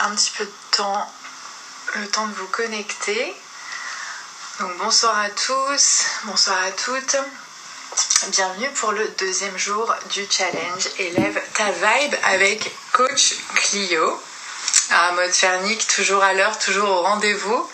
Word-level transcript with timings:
un 0.00 0.14
petit 0.14 0.32
peu 0.36 0.44
de 0.44 0.52
temps, 0.76 1.12
le 1.94 2.08
temps 2.08 2.26
de 2.26 2.34
vous 2.34 2.48
connecter. 2.48 3.34
Donc 4.60 4.76
bonsoir 4.78 5.18
à 5.18 5.30
tous, 5.30 6.04
bonsoir 6.24 6.58
à 6.64 6.70
toutes. 6.72 7.16
Bienvenue 8.28 8.70
pour 8.70 8.92
le 8.92 9.06
deuxième 9.18 9.56
jour 9.56 9.94
du 10.12 10.26
challenge 10.30 10.88
Élève 10.98 11.40
ta 11.54 11.70
vibe 11.70 12.14
avec 12.24 12.70
coach 12.92 13.34
Clio. 13.54 14.22
À 14.90 15.12
mode 15.12 15.32
fernique, 15.32 15.86
toujours 15.86 16.22
à 16.22 16.32
l'heure, 16.32 16.58
toujours 16.58 16.88
au 16.88 17.02
rendez-vous. 17.02 17.70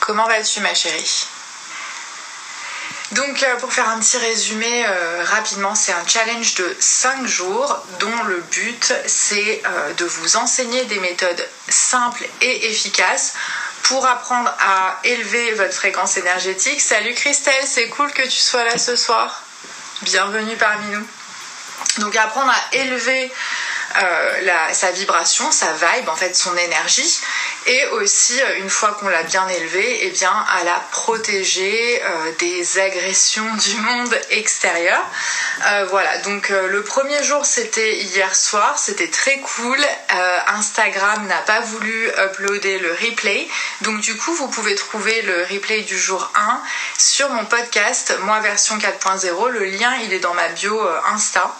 Comment 0.00 0.26
vas-tu 0.26 0.60
ma 0.60 0.74
chérie? 0.74 1.26
Donc 3.12 3.42
euh, 3.42 3.56
pour 3.56 3.72
faire 3.72 3.88
un 3.88 3.98
petit 3.98 4.18
résumé 4.18 4.86
euh, 4.86 5.24
rapidement, 5.24 5.74
c'est 5.74 5.92
un 5.92 6.06
challenge 6.06 6.54
de 6.54 6.76
5 6.78 7.26
jours 7.26 7.84
dont 7.98 8.22
le 8.28 8.40
but 8.52 8.92
c'est 9.06 9.62
euh, 9.66 9.92
de 9.94 10.04
vous 10.04 10.36
enseigner 10.36 10.84
des 10.84 11.00
méthodes 11.00 11.48
simples 11.68 12.24
et 12.40 12.70
efficaces 12.70 13.34
pour 13.82 14.06
apprendre 14.06 14.54
à 14.60 15.00
élever 15.02 15.54
votre 15.54 15.72
fréquence 15.72 16.16
énergétique. 16.18 16.80
Salut 16.80 17.14
Christelle, 17.14 17.64
c'est 17.66 17.88
cool 17.88 18.12
que 18.12 18.22
tu 18.22 18.38
sois 18.38 18.62
là 18.62 18.78
ce 18.78 18.94
soir. 18.94 19.42
Bienvenue 20.02 20.56
parmi 20.56 20.86
nous. 20.92 21.06
Donc 21.98 22.14
apprendre 22.14 22.52
à 22.52 22.76
élever 22.76 23.32
sa 24.72 24.90
vibration, 24.92 25.50
sa 25.50 25.72
vibe, 25.72 26.08
en 26.08 26.16
fait 26.16 26.34
son 26.34 26.56
énergie, 26.56 27.20
et 27.66 27.86
aussi 27.88 28.40
euh, 28.40 28.58
une 28.58 28.70
fois 28.70 28.96
qu'on 28.98 29.08
l'a 29.08 29.22
bien 29.22 29.46
élevée, 29.48 30.00
eh 30.02 30.10
bien 30.10 30.32
à 30.32 30.64
la 30.64 30.82
protéger 30.92 32.02
euh, 32.02 32.32
des 32.38 32.78
agressions 32.78 33.54
du 33.56 33.76
monde 33.76 34.14
extérieur. 34.30 35.00
Euh, 35.66 35.86
voilà, 35.90 36.18
donc 36.18 36.48
le 36.48 36.82
premier 36.82 37.22
jour 37.22 37.44
c'était 37.44 37.96
hier 37.98 38.34
soir, 38.34 38.78
c'était 38.78 39.08
très 39.08 39.38
cool. 39.38 39.78
Instagram 40.46 41.26
n'a 41.26 41.38
pas 41.38 41.60
voulu 41.60 42.08
uploader 42.18 42.78
le 42.78 42.92
replay, 42.92 43.48
donc 43.82 44.00
du 44.00 44.16
coup 44.16 44.32
vous 44.34 44.48
pouvez 44.48 44.74
trouver 44.74 45.22
le 45.22 45.44
replay 45.50 45.82
du 45.82 45.98
jour 45.98 46.30
1 46.34 46.60
sur 46.98 47.28
mon 47.30 47.44
podcast, 47.44 48.14
moi 48.22 48.40
version 48.40 48.78
4.0. 48.78 49.48
Le 49.48 49.64
lien 49.64 49.94
il 50.04 50.12
est 50.12 50.20
dans 50.20 50.34
ma 50.34 50.48
bio 50.48 50.80
Insta. 51.12 51.54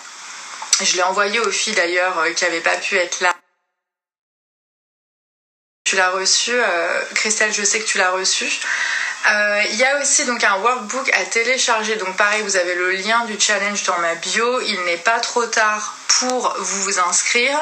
Je 0.82 0.96
l'ai 0.96 1.02
envoyé 1.02 1.40
aux 1.40 1.50
filles 1.50 1.74
d'ailleurs 1.74 2.24
qui 2.34 2.44
n'avaient 2.44 2.60
pas 2.60 2.76
pu 2.76 2.96
être 2.96 3.20
là 3.20 3.34
tu 5.90 5.96
l'as 5.96 6.10
reçu. 6.10 6.52
Euh, 6.54 7.02
Christelle, 7.16 7.52
je 7.52 7.64
sais 7.64 7.80
que 7.80 7.84
tu 7.84 7.98
l'as 7.98 8.12
reçu. 8.12 8.48
Euh, 9.28 9.62
il 9.70 9.74
y 9.74 9.84
a 9.84 10.00
aussi 10.00 10.24
donc 10.24 10.44
un 10.44 10.54
workbook 10.58 11.10
à 11.12 11.24
télécharger. 11.24 11.96
Donc 11.96 12.16
pareil, 12.16 12.42
vous 12.42 12.56
avez 12.56 12.76
le 12.76 12.92
lien 12.92 13.24
du 13.24 13.38
challenge 13.40 13.82
dans 13.82 13.98
ma 13.98 14.14
bio. 14.14 14.60
Il 14.60 14.80
n'est 14.84 14.98
pas 14.98 15.18
trop 15.18 15.44
tard 15.46 15.96
pour 16.06 16.54
vous 16.60 17.00
inscrire 17.00 17.58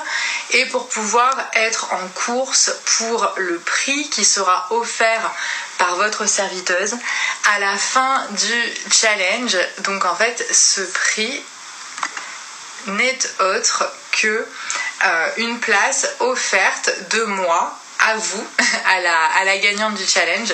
et 0.51 0.67
pour 0.67 0.89
pouvoir 0.89 1.35
être 1.55 1.91
en 1.95 2.07
course 2.09 2.71
pour 2.99 3.33
le 3.39 3.59
prix 3.61 4.11
qui 4.11 4.27
sera 4.27 4.67
offert 4.71 5.33
par 5.79 5.97
votre 5.97 6.29
serviteuse 6.29 6.97
à 7.55 7.61
la 7.61 7.79
fin 7.79 8.27
du 8.33 8.75
challenge. 8.93 9.57
Donc 9.85 10.05
en 10.05 10.15
fait, 10.15 10.47
ce 10.53 10.83
prix 10.83 11.43
n'est 12.89 13.19
autre 13.41 13.91
que 14.13 14.47
euh, 15.05 15.31
une 15.37 15.59
place 15.61 16.09
offerte 16.21 16.91
de 17.11 17.23
moi 17.25 17.79
à 18.01 18.17
vous, 18.17 18.47
à 18.87 19.45
la, 19.45 19.59
gagnante 19.59 19.95
du 19.95 20.07
challenge, 20.07 20.53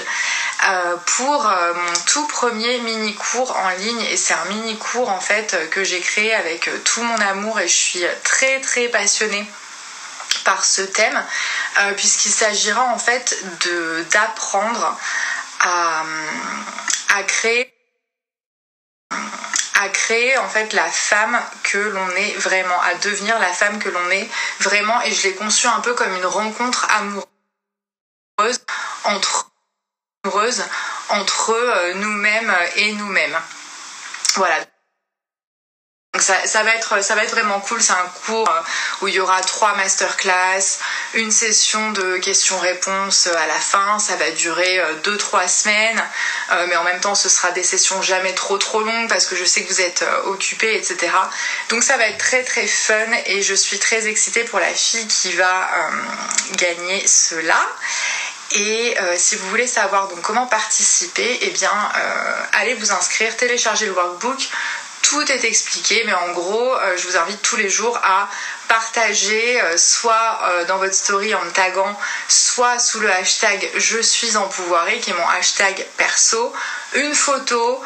euh, 0.66 0.96
pour 1.16 1.46
euh, 1.46 1.74
mon 1.74 2.00
tout 2.06 2.26
premier 2.26 2.78
mini 2.80 3.14
cours 3.14 3.56
en 3.56 3.70
ligne. 3.70 4.02
Et 4.10 4.16
c'est 4.16 4.34
un 4.34 4.44
mini 4.46 4.76
cours 4.78 5.08
en 5.08 5.20
fait 5.20 5.70
que 5.70 5.84
j'ai 5.84 6.00
créé 6.00 6.34
avec 6.34 6.68
tout 6.84 7.02
mon 7.02 7.18
amour 7.18 7.60
et 7.60 7.68
je 7.68 7.74
suis 7.74 8.04
très 8.22 8.60
très 8.60 8.88
passionnée 8.88 9.46
par 10.44 10.64
ce 10.64 10.82
thème 10.82 11.22
puisqu'il 11.96 12.30
s'agira 12.30 12.82
en 12.82 12.98
fait 12.98 13.36
d'apprendre 14.10 14.98
à 15.60 17.22
créer 17.26 17.74
à 19.74 19.88
créer 19.88 20.38
en 20.38 20.48
fait 20.48 20.72
la 20.72 20.90
femme 20.90 21.40
que 21.62 21.78
l'on 21.78 22.08
est 22.10 22.36
vraiment, 22.38 22.80
à 22.82 22.94
devenir 22.94 23.38
la 23.38 23.52
femme 23.52 23.78
que 23.78 23.88
l'on 23.88 24.10
est 24.10 24.28
vraiment 24.60 25.00
et 25.02 25.12
je 25.12 25.28
l'ai 25.28 25.34
conçu 25.34 25.66
un 25.66 25.80
peu 25.80 25.94
comme 25.94 26.14
une 26.14 26.26
rencontre 26.26 26.86
amoureuse 26.90 27.24
entre 29.04 29.50
entre 31.10 31.50
euh, 31.50 31.94
nous-mêmes 31.94 32.54
et 32.76 32.92
nous-mêmes. 32.92 33.36
Voilà. 34.36 34.56
Donc 36.14 36.22
ça, 36.22 36.62
va 36.62 36.74
être, 36.74 37.30
vraiment 37.32 37.58
cool. 37.58 37.82
C'est 37.82 37.92
un 37.92 38.08
cours 38.24 38.48
euh, 38.48 38.60
où 39.02 39.08
il 39.08 39.14
y 39.14 39.20
aura 39.20 39.40
trois 39.40 39.74
masterclass, 39.74 40.78
une 41.14 41.32
session 41.32 41.90
de 41.90 42.18
questions-réponses 42.18 43.26
à 43.26 43.48
la 43.48 43.58
fin. 43.58 43.98
Ça 43.98 44.14
va 44.14 44.30
durer 44.30 44.80
2-3 45.02 45.44
euh, 45.44 45.48
semaines. 45.48 46.02
mais 46.68 46.76
en 46.76 46.84
même 46.84 47.00
temps, 47.00 47.16
ce 47.16 47.28
sera 47.28 47.50
des 47.50 47.64
sessions 47.64 48.00
jamais 48.00 48.32
trop 48.32 48.58
trop 48.58 48.82
longues 48.82 49.08
parce 49.08 49.26
que 49.26 49.34
je 49.34 49.44
sais 49.44 49.64
que 49.64 49.68
vous 49.68 49.80
êtes 49.80 50.04
occupés, 50.26 50.76
etc. 50.76 51.12
Donc 51.68 51.82
ça 51.82 51.96
va 51.96 52.06
être 52.06 52.18
très 52.18 52.44
très 52.44 52.68
fun 52.68 53.10
et 53.26 53.42
je 53.42 53.54
suis 53.54 53.80
très 53.80 54.06
excitée 54.06 54.44
pour 54.44 54.60
la 54.60 54.72
fille 54.72 55.08
qui 55.08 55.32
va 55.32 55.68
gagner 56.56 57.04
cela. 57.08 57.58
Et 58.54 58.94
euh, 59.00 59.14
si 59.16 59.34
vous 59.34 59.48
voulez 59.48 59.66
savoir 59.66 60.08
donc 60.08 60.20
comment 60.20 60.46
participer, 60.46 61.38
eh 61.42 61.50
bien 61.50 61.72
euh, 61.96 62.42
allez 62.52 62.74
vous 62.74 62.92
inscrire, 62.92 63.36
télécharger 63.36 63.86
le 63.86 63.92
workbook. 63.92 64.48
Tout 65.04 65.30
est 65.30 65.44
expliqué, 65.44 66.02
mais 66.06 66.14
en 66.14 66.32
gros, 66.32 66.74
euh, 66.74 66.96
je 66.96 67.06
vous 67.06 67.16
invite 67.16 67.40
tous 67.42 67.56
les 67.56 67.70
jours 67.70 67.96
à 68.02 68.28
partager 68.68 69.60
soit 69.76 70.40
dans 70.66 70.78
votre 70.78 70.94
story 70.94 71.34
en 71.34 71.44
me 71.44 71.50
taguant, 71.50 71.96
soit 72.28 72.78
sous 72.78 72.98
le 72.98 73.10
hashtag 73.12 73.70
je 73.76 74.00
suis 74.00 74.36
empouvoiré, 74.36 74.98
qui 74.98 75.10
est 75.10 75.14
mon 75.14 75.28
hashtag 75.28 75.86
perso, 75.96 76.52
une 76.94 77.14
photo 77.14 77.82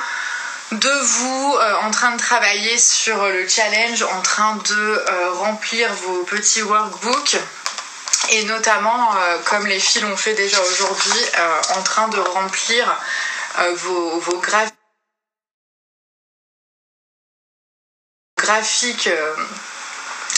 de 0.73 1.01
vous 1.03 1.59
en 1.83 1.91
train 1.91 2.12
de 2.12 2.19
travailler 2.19 2.78
sur 2.78 3.23
le 3.27 3.47
challenge, 3.47 4.03
en 4.03 4.23
train 4.23 4.57
de 4.57 5.05
remplir 5.34 5.93
vos 5.95 6.23
petits 6.23 6.62
workbooks. 6.62 7.37
Et 8.31 8.45
notamment 8.45 9.15
euh, 9.17 9.39
comme 9.45 9.67
les 9.67 9.81
filles 9.81 10.03
l'ont 10.03 10.17
fait 10.17 10.34
déjà 10.34 10.61
aujourd'hui, 10.61 11.21
euh, 11.39 11.61
en 11.77 11.83
train 11.83 12.09
de 12.09 12.19
remplir 12.19 13.01
euh, 13.61 13.75
vos, 13.75 14.19
vos 14.21 14.39
graphiques 14.39 14.75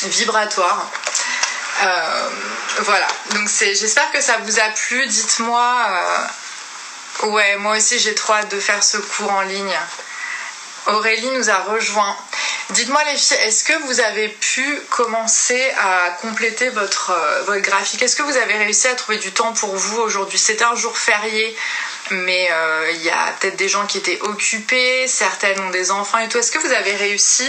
vibratoires. 0.03 0.91
voilà, 2.78 3.09
donc 3.31 3.48
j'espère 3.48 4.10
que 4.12 4.21
ça 4.21 4.38
vous 4.44 4.59
a 4.59 4.69
plu. 4.71 5.06
Dites-moi, 5.06 5.87
ouais, 7.25 7.56
moi 7.56 7.76
aussi 7.76 7.98
j'ai 7.98 8.15
trop 8.15 8.34
hâte 8.34 8.50
de 8.50 8.60
faire 8.60 8.82
ce 8.82 8.98
cours 8.98 9.32
en 9.32 9.43
ligne. 9.43 9.78
Aurélie 10.87 11.31
nous 11.31 11.50
a 11.50 11.59
rejoint. 11.59 12.16
Dites-moi 12.71 13.03
les 13.04 13.16
filles, 13.16 13.37
est-ce 13.43 13.65
que 13.65 13.72
vous 13.87 14.00
avez 14.00 14.28
pu 14.28 14.81
commencer 14.91 15.72
à 15.78 16.10
compléter 16.22 16.69
votre, 16.71 17.10
euh, 17.10 17.42
votre 17.42 17.62
graphique? 17.62 18.00
Est-ce 18.00 18.15
que 18.15 18.22
vous 18.22 18.37
avez 18.37 18.56
réussi 18.59 18.87
à 18.87 18.94
trouver 18.94 19.19
du 19.19 19.32
temps 19.32 19.53
pour 19.53 19.75
vous 19.75 19.98
aujourd'hui? 19.98 20.38
C'était 20.38 20.65
un 20.65 20.77
jour 20.77 20.97
férié, 20.97 21.56
mais 22.10 22.48
euh, 22.53 22.92
il 22.94 23.03
y 23.03 23.10
a 23.10 23.34
peut-être 23.41 23.56
des 23.56 23.69
gens 23.69 23.87
qui 23.87 23.98
étaient 23.98 24.21
occupés, 24.21 25.09
certaines 25.09 25.59
ont 25.60 25.71
des 25.71 25.91
enfants 25.91 26.19
et 26.19 26.28
tout. 26.28 26.38
Est-ce 26.38 26.53
que 26.53 26.59
vous 26.59 26.72
avez 26.72 26.94
réussi 26.94 27.48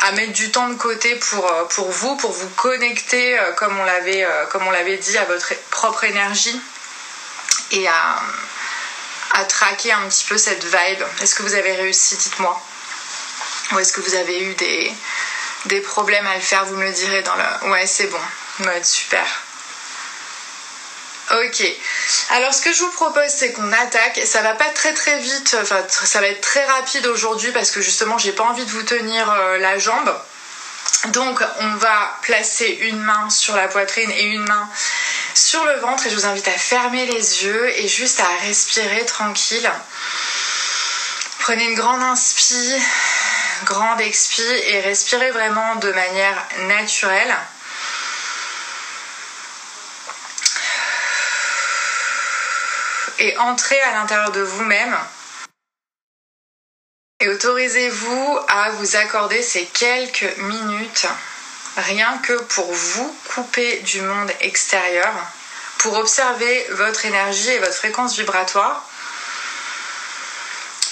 à 0.00 0.12
mettre 0.12 0.32
du 0.32 0.50
temps 0.50 0.68
de 0.68 0.74
côté 0.74 1.14
pour, 1.16 1.46
euh, 1.50 1.64
pour 1.64 1.90
vous, 1.90 2.16
pour 2.16 2.32
vous 2.32 2.48
connecter, 2.50 3.38
comme 3.56 3.78
on 3.78 3.84
l'avait 3.84 4.26
comme 4.50 4.66
on 4.66 4.70
l'avait 4.70 4.98
dit, 4.98 5.16
à 5.18 5.24
votre 5.24 5.54
propre 5.70 6.04
énergie 6.04 6.60
et 7.70 7.88
à, 7.88 8.22
à 9.34 9.44
traquer 9.44 9.92
un 9.92 10.08
petit 10.08 10.24
peu 10.24 10.38
cette 10.38 10.64
vibe 10.64 11.02
Est-ce 11.20 11.34
que 11.34 11.42
vous 11.42 11.54
avez 11.54 11.72
réussi? 11.72 12.16
Dites-moi. 12.16 12.60
Ou 13.72 13.78
est-ce 13.78 13.92
que 13.92 14.00
vous 14.00 14.14
avez 14.14 14.42
eu 14.42 14.54
des, 14.54 14.92
des 15.66 15.80
problèmes 15.80 16.26
à 16.26 16.34
le 16.34 16.40
faire? 16.40 16.64
Vous 16.66 16.76
me 16.76 16.84
le 16.84 16.92
direz 16.92 17.22
dans 17.22 17.34
le... 17.34 17.70
Ouais, 17.70 17.86
c'est 17.86 18.06
bon. 18.06 18.20
Mode 18.60 18.84
super. 18.84 19.43
Ok. 21.32 21.64
Alors 22.30 22.52
ce 22.52 22.60
que 22.60 22.72
je 22.72 22.80
vous 22.80 22.90
propose 22.90 23.28
c'est 23.28 23.52
qu'on 23.52 23.72
attaque. 23.72 24.20
Ça 24.24 24.42
va 24.42 24.54
pas 24.54 24.70
très 24.70 24.92
très 24.92 25.18
vite. 25.18 25.56
Enfin 25.60 25.82
ça 25.88 26.20
va 26.20 26.28
être 26.28 26.40
très 26.40 26.64
rapide 26.64 27.06
aujourd'hui 27.06 27.50
parce 27.52 27.70
que 27.70 27.80
justement 27.80 28.18
j'ai 28.18 28.32
pas 28.32 28.44
envie 28.44 28.64
de 28.64 28.70
vous 28.70 28.82
tenir 28.82 29.30
euh, 29.30 29.58
la 29.58 29.78
jambe. 29.78 30.14
Donc 31.08 31.42
on 31.60 31.74
va 31.76 32.18
placer 32.22 32.78
une 32.82 33.00
main 33.00 33.30
sur 33.30 33.56
la 33.56 33.68
poitrine 33.68 34.10
et 34.10 34.24
une 34.24 34.44
main 34.44 34.68
sur 35.34 35.64
le 35.64 35.78
ventre 35.80 36.06
et 36.06 36.10
je 36.10 36.14
vous 36.14 36.26
invite 36.26 36.48
à 36.48 36.52
fermer 36.52 37.06
les 37.06 37.44
yeux 37.44 37.70
et 37.78 37.88
juste 37.88 38.20
à 38.20 38.46
respirer 38.46 39.04
tranquille. 39.06 39.70
Prenez 41.40 41.64
une 41.64 41.74
grande 41.74 42.02
inspire 42.02 42.80
grande 43.64 44.00
expi 44.00 44.42
et 44.42 44.80
respirez 44.80 45.30
vraiment 45.30 45.76
de 45.76 45.90
manière 45.92 46.36
naturelle. 46.68 47.34
Et 53.18 53.36
entrez 53.38 53.80
à 53.80 53.92
l'intérieur 53.92 54.32
de 54.32 54.42
vous-même. 54.42 54.96
Et 57.20 57.28
autorisez-vous 57.28 58.38
à 58.48 58.70
vous 58.70 58.96
accorder 58.96 59.42
ces 59.42 59.64
quelques 59.66 60.36
minutes 60.38 61.06
rien 61.76 62.18
que 62.18 62.34
pour 62.34 62.72
vous 62.72 63.16
couper 63.34 63.80
du 63.80 64.00
monde 64.02 64.30
extérieur 64.40 65.12
pour 65.78 65.94
observer 65.98 66.66
votre 66.70 67.04
énergie 67.04 67.50
et 67.50 67.58
votre 67.58 67.74
fréquence 67.74 68.16
vibratoire. 68.16 68.88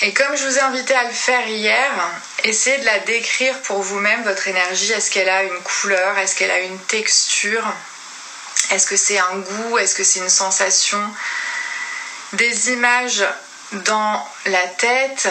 Et 0.02 0.12
comme 0.12 0.36
je 0.36 0.44
vous 0.44 0.58
ai 0.58 0.60
invité 0.60 0.94
à 0.94 1.04
le 1.04 1.12
faire 1.12 1.46
hier, 1.46 1.90
essayez 2.44 2.78
de 2.78 2.84
la 2.84 2.98
décrire 2.98 3.58
pour 3.62 3.80
vous-même, 3.80 4.22
votre 4.24 4.48
énergie. 4.48 4.92
Est-ce 4.92 5.10
qu'elle 5.10 5.28
a 5.28 5.44
une 5.44 5.60
couleur? 5.60 6.18
Est-ce 6.18 6.34
qu'elle 6.34 6.50
a 6.50 6.58
une 6.58 6.78
texture? 6.80 7.64
Est-ce 8.70 8.86
que 8.86 8.96
c'est 8.96 9.18
un 9.18 9.36
goût? 9.36 9.78
Est-ce 9.78 9.94
que 9.94 10.04
c'est 10.04 10.20
une 10.20 10.28
sensation? 10.28 11.00
Des 12.32 12.72
images 12.72 13.24
dans 13.72 14.26
la 14.46 14.66
tête. 14.66 15.28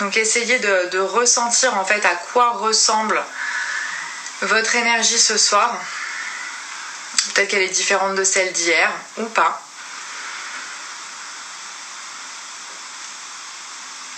Donc 0.00 0.16
essayez 0.16 0.58
de, 0.58 0.98
ressentir 0.98 1.76
en 1.76 1.84
fait 1.84 2.04
à 2.04 2.14
quoi 2.14 2.50
ressemble 2.50 3.22
votre 4.40 4.74
énergie 4.74 5.18
ce 5.18 5.36
soir. 5.36 5.76
Peut-être 7.34 7.50
qu'elle 7.50 7.62
est 7.62 7.68
différente 7.68 8.16
de 8.16 8.24
celle 8.24 8.52
d'hier 8.52 8.90
ou 9.18 9.26
pas. 9.26 9.62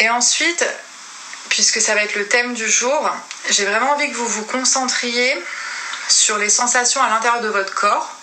Et 0.00 0.08
ensuite, 0.08 0.64
puisque 1.50 1.80
ça 1.80 1.94
va 1.94 2.02
être 2.02 2.14
le 2.14 2.26
thème 2.26 2.54
du 2.54 2.68
jour, 2.68 3.10
j'ai 3.50 3.64
vraiment 3.64 3.92
envie 3.92 4.10
que 4.10 4.16
vous 4.16 4.28
vous 4.28 4.44
concentriez 4.44 5.36
sur 6.08 6.38
les 6.38 6.48
sensations 6.48 7.02
à 7.02 7.08
l'intérieur 7.08 7.42
de 7.42 7.48
votre 7.48 7.74
corps. 7.74 8.16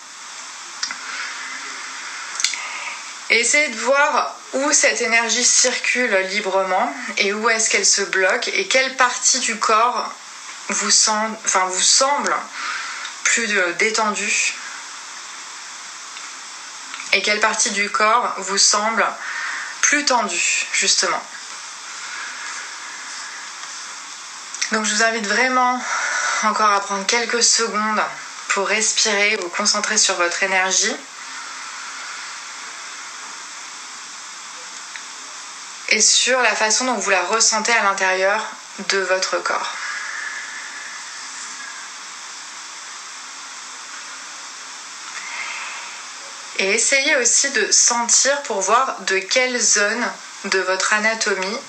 Et 3.21 3.21
essayez 3.40 3.68
de 3.68 3.78
voir 3.78 4.36
où 4.52 4.72
cette 4.72 5.00
énergie 5.00 5.44
circule 5.44 6.14
librement 6.30 6.94
et 7.18 7.32
où 7.32 7.48
est-ce 7.48 7.70
qu'elle 7.70 7.86
se 7.86 8.02
bloque 8.02 8.48
et 8.48 8.68
quelle 8.68 8.96
partie 8.96 9.40
du 9.40 9.58
corps 9.58 10.12
vous, 10.68 10.90
semble, 10.90 11.36
vous 11.70 11.80
semble 11.80 12.34
plus 13.24 13.48
détendue 13.78 14.54
et 17.12 17.22
quelle 17.22 17.40
partie 17.40 17.70
du 17.70 17.90
corps 17.90 18.34
vous 18.38 18.58
semble 18.58 19.04
plus 19.82 20.04
tendue 20.04 20.66
justement. 20.72 21.22
Donc 24.72 24.86
je 24.86 24.94
vous 24.94 25.02
invite 25.02 25.26
vraiment 25.26 25.82
encore 26.44 26.72
à 26.72 26.80
prendre 26.80 27.04
quelques 27.06 27.42
secondes 27.42 28.02
pour 28.48 28.68
respirer, 28.68 29.36
vous 29.36 29.50
concentrer 29.50 29.98
sur 29.98 30.14
votre 30.14 30.42
énergie. 30.42 30.96
Et 35.92 36.00
sur 36.00 36.40
la 36.40 36.56
façon 36.56 36.86
dont 36.86 36.96
vous 36.96 37.10
la 37.10 37.20
ressentez 37.20 37.70
à 37.70 37.82
l'intérieur 37.82 38.46
de 38.88 38.98
votre 38.98 39.36
corps. 39.38 39.76
Et 46.58 46.72
essayez 46.72 47.16
aussi 47.16 47.50
de 47.50 47.70
sentir 47.70 48.40
pour 48.44 48.62
voir 48.62 49.00
de 49.00 49.18
quelle 49.18 49.60
zone 49.60 50.10
de 50.44 50.60
votre 50.60 50.94
anatomie 50.94 51.60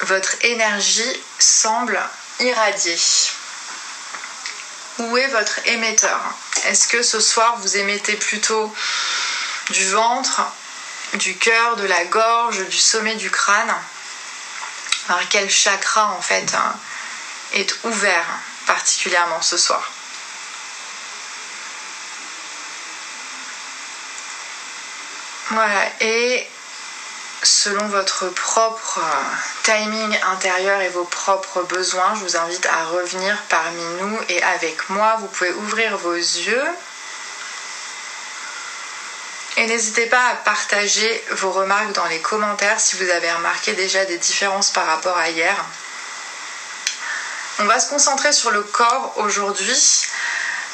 votre 0.00 0.34
énergie 0.42 1.22
semble 1.38 1.98
irradier. 2.40 2.98
Où 4.98 5.16
est 5.16 5.28
votre 5.28 5.66
émetteur? 5.66 6.20
Est-ce 6.66 6.86
que 6.86 7.02
ce 7.02 7.18
soir 7.18 7.56
vous 7.56 7.78
émettez 7.78 8.16
plutôt 8.16 8.70
du 9.70 9.88
ventre, 9.88 10.42
du 11.14 11.36
cœur, 11.36 11.76
de 11.76 11.84
la 11.84 12.04
gorge, 12.06 12.66
du 12.66 12.78
sommet 12.78 13.14
du 13.14 13.30
crâne 13.30 13.74
Par 15.06 15.20
quel 15.28 15.50
chakra 15.50 16.08
en 16.08 16.20
fait 16.20 16.54
hein, 16.54 16.74
est 17.52 17.84
ouvert 17.84 18.26
particulièrement 18.66 19.42
ce 19.42 19.56
soir 19.56 19.90
Voilà, 25.50 25.84
et 26.00 26.48
selon 27.42 27.86
votre 27.88 28.28
propre 28.30 29.00
timing 29.62 30.18
intérieur 30.22 30.80
et 30.80 30.88
vos 30.88 31.04
propres 31.04 31.62
besoins, 31.62 32.14
je 32.14 32.20
vous 32.20 32.36
invite 32.36 32.66
à 32.66 32.86
revenir 32.86 33.40
parmi 33.48 33.84
nous 34.00 34.18
et 34.28 34.42
avec 34.42 34.88
moi. 34.88 35.16
Vous 35.20 35.26
pouvez 35.28 35.52
ouvrir 35.52 35.96
vos 35.98 36.14
yeux. 36.14 36.66
Et 39.56 39.66
n'hésitez 39.66 40.06
pas 40.06 40.30
à 40.30 40.34
partager 40.34 41.24
vos 41.30 41.52
remarques 41.52 41.92
dans 41.92 42.06
les 42.06 42.20
commentaires 42.20 42.80
si 42.80 42.96
vous 42.96 43.08
avez 43.08 43.30
remarqué 43.30 43.72
déjà 43.72 44.04
des 44.04 44.18
différences 44.18 44.70
par 44.70 44.86
rapport 44.86 45.16
à 45.16 45.28
hier. 45.28 45.64
On 47.60 47.64
va 47.66 47.78
se 47.78 47.88
concentrer 47.88 48.32
sur 48.32 48.50
le 48.50 48.62
corps 48.62 49.14
aujourd'hui. 49.16 50.08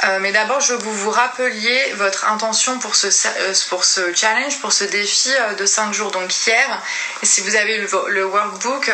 Euh, 0.04 0.18
mais 0.20 0.32
d'abord, 0.32 0.60
je 0.60 0.72
veux 0.72 0.78
que 0.78 0.84
vous 0.84 0.96
vous 0.96 1.10
rappeliez 1.10 1.92
votre 1.96 2.26
intention 2.26 2.78
pour 2.78 2.94
ce, 2.94 3.08
euh, 3.08 3.52
pour 3.68 3.84
ce 3.84 4.14
challenge, 4.14 4.58
pour 4.60 4.72
ce 4.72 4.84
défi 4.84 5.30
euh, 5.30 5.52
de 5.52 5.66
5 5.66 5.92
jours. 5.92 6.10
Donc 6.10 6.34
hier, 6.46 6.82
si 7.22 7.42
vous 7.42 7.54
avez 7.54 7.76
le, 7.76 7.88
le 8.08 8.24
workbook, 8.24 8.90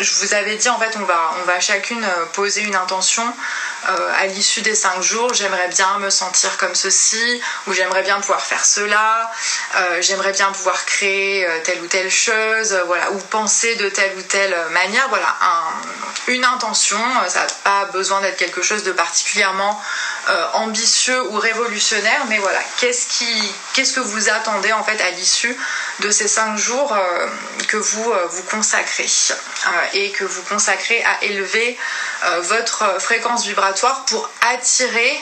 je 0.00 0.12
vous 0.16 0.34
avais 0.34 0.56
dit 0.56 0.68
en 0.68 0.78
fait 0.78 0.94
on 0.96 1.04
va, 1.04 1.32
on 1.40 1.46
va 1.46 1.60
chacune 1.60 2.06
poser 2.34 2.60
une 2.60 2.76
intention 2.76 3.24
à 3.84 4.26
l'issue 4.26 4.62
des 4.62 4.74
5 4.74 5.02
jours. 5.02 5.32
J'aimerais 5.34 5.68
bien 5.68 5.98
me 5.98 6.10
sentir 6.10 6.56
comme 6.56 6.74
ceci, 6.74 7.40
ou 7.66 7.72
j'aimerais 7.72 8.02
bien 8.02 8.20
pouvoir 8.20 8.44
faire 8.44 8.64
cela, 8.64 9.30
j'aimerais 10.00 10.32
bien 10.32 10.50
pouvoir 10.52 10.84
créer 10.84 11.46
telle 11.64 11.80
ou 11.82 11.86
telle 11.86 12.10
chose, 12.10 12.76
voilà, 12.86 13.12
ou 13.12 13.18
penser 13.18 13.76
de 13.76 13.88
telle 13.88 14.16
ou 14.16 14.22
telle 14.22 14.56
manière. 14.72 15.08
Voilà, 15.08 15.36
une 16.28 16.44
intention, 16.44 16.98
ça 17.28 17.40
n'a 17.40 17.46
pas 17.64 17.84
besoin 17.86 18.20
d'être 18.20 18.36
quelque 18.36 18.62
chose 18.62 18.82
de 18.82 18.92
particulièrement 18.92 19.80
euh, 20.28 20.46
ambitieux 20.54 21.22
ou 21.30 21.38
révolutionnaire, 21.38 22.24
mais 22.28 22.38
voilà, 22.38 22.58
qu'est-ce 22.78 23.06
qui, 23.06 23.52
qu'est-ce 23.74 23.92
que 23.92 24.00
vous 24.00 24.28
attendez 24.28 24.72
en 24.72 24.82
fait 24.82 25.00
à 25.00 25.10
l'issue 25.10 25.56
de 26.00 26.10
ces 26.10 26.26
cinq 26.26 26.56
jours 26.56 26.92
euh, 26.92 27.26
que 27.68 27.76
vous 27.76 28.10
euh, 28.10 28.26
vous 28.30 28.42
consacrez 28.44 29.06
et 29.92 30.10
que 30.10 30.24
vous 30.24 30.42
consacrez 30.42 31.02
à 31.04 31.22
élever 31.24 31.78
votre 32.40 33.00
fréquence 33.00 33.44
vibratoire 33.44 34.04
pour 34.06 34.28
attirer 34.50 35.20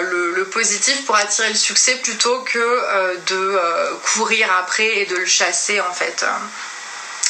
le, 0.00 0.44
positif, 0.44 1.04
pour 1.04 1.16
attirer 1.16 1.48
le 1.48 1.54
succès 1.54 1.96
plutôt 1.96 2.40
que 2.42 3.16
de 3.26 3.58
courir 4.14 4.50
après 4.58 4.98
et 4.98 5.06
de 5.06 5.16
le 5.16 5.26
chasser 5.26 5.80
en 5.80 5.92
fait. 5.92 6.24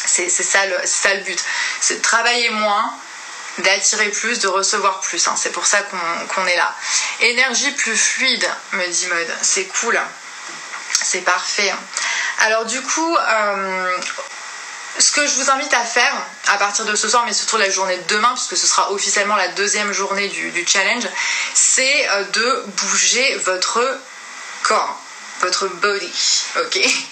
C'est, 0.04 0.28
ça, 0.28 0.60
ça 0.84 1.14
le 1.14 1.20
but. 1.22 1.42
C'est 1.80 1.96
de 1.96 2.02
travailler 2.02 2.50
moins 2.50 2.92
d'attirer 3.58 4.08
plus, 4.08 4.40
de 4.40 4.48
recevoir 4.48 5.00
plus. 5.00 5.26
Hein. 5.28 5.34
C'est 5.36 5.52
pour 5.52 5.66
ça 5.66 5.78
qu'on 5.82 6.46
est 6.46 6.56
là. 6.56 6.74
Énergie 7.20 7.70
plus 7.72 7.96
fluide, 7.96 8.48
me 8.72 8.86
dit 8.86 9.06
Mode. 9.06 9.36
C'est 9.42 9.66
cool. 9.66 10.00
C'est 11.02 11.22
parfait. 11.22 11.72
Alors 12.40 12.64
du 12.64 12.80
coup, 12.82 13.16
euh, 13.16 13.98
ce 14.98 15.10
que 15.12 15.26
je 15.26 15.34
vous 15.34 15.50
invite 15.50 15.72
à 15.74 15.84
faire 15.84 16.14
à 16.48 16.58
partir 16.58 16.84
de 16.84 16.94
ce 16.94 17.08
soir, 17.08 17.24
mais 17.24 17.32
surtout 17.32 17.56
la 17.56 17.70
journée 17.70 17.96
de 17.96 18.14
demain, 18.14 18.34
puisque 18.34 18.56
ce 18.56 18.66
sera 18.66 18.92
officiellement 18.92 19.36
la 19.36 19.48
deuxième 19.48 19.92
journée 19.92 20.28
du, 20.28 20.64
challenge, 20.66 21.04
c'est 21.54 22.08
euh, 22.10 22.24
de 22.24 22.64
bouger 22.66 23.36
votre 23.44 23.82
corps, 24.62 25.00
votre 25.40 25.66
body. 25.68 26.44
Ok? 26.56 27.08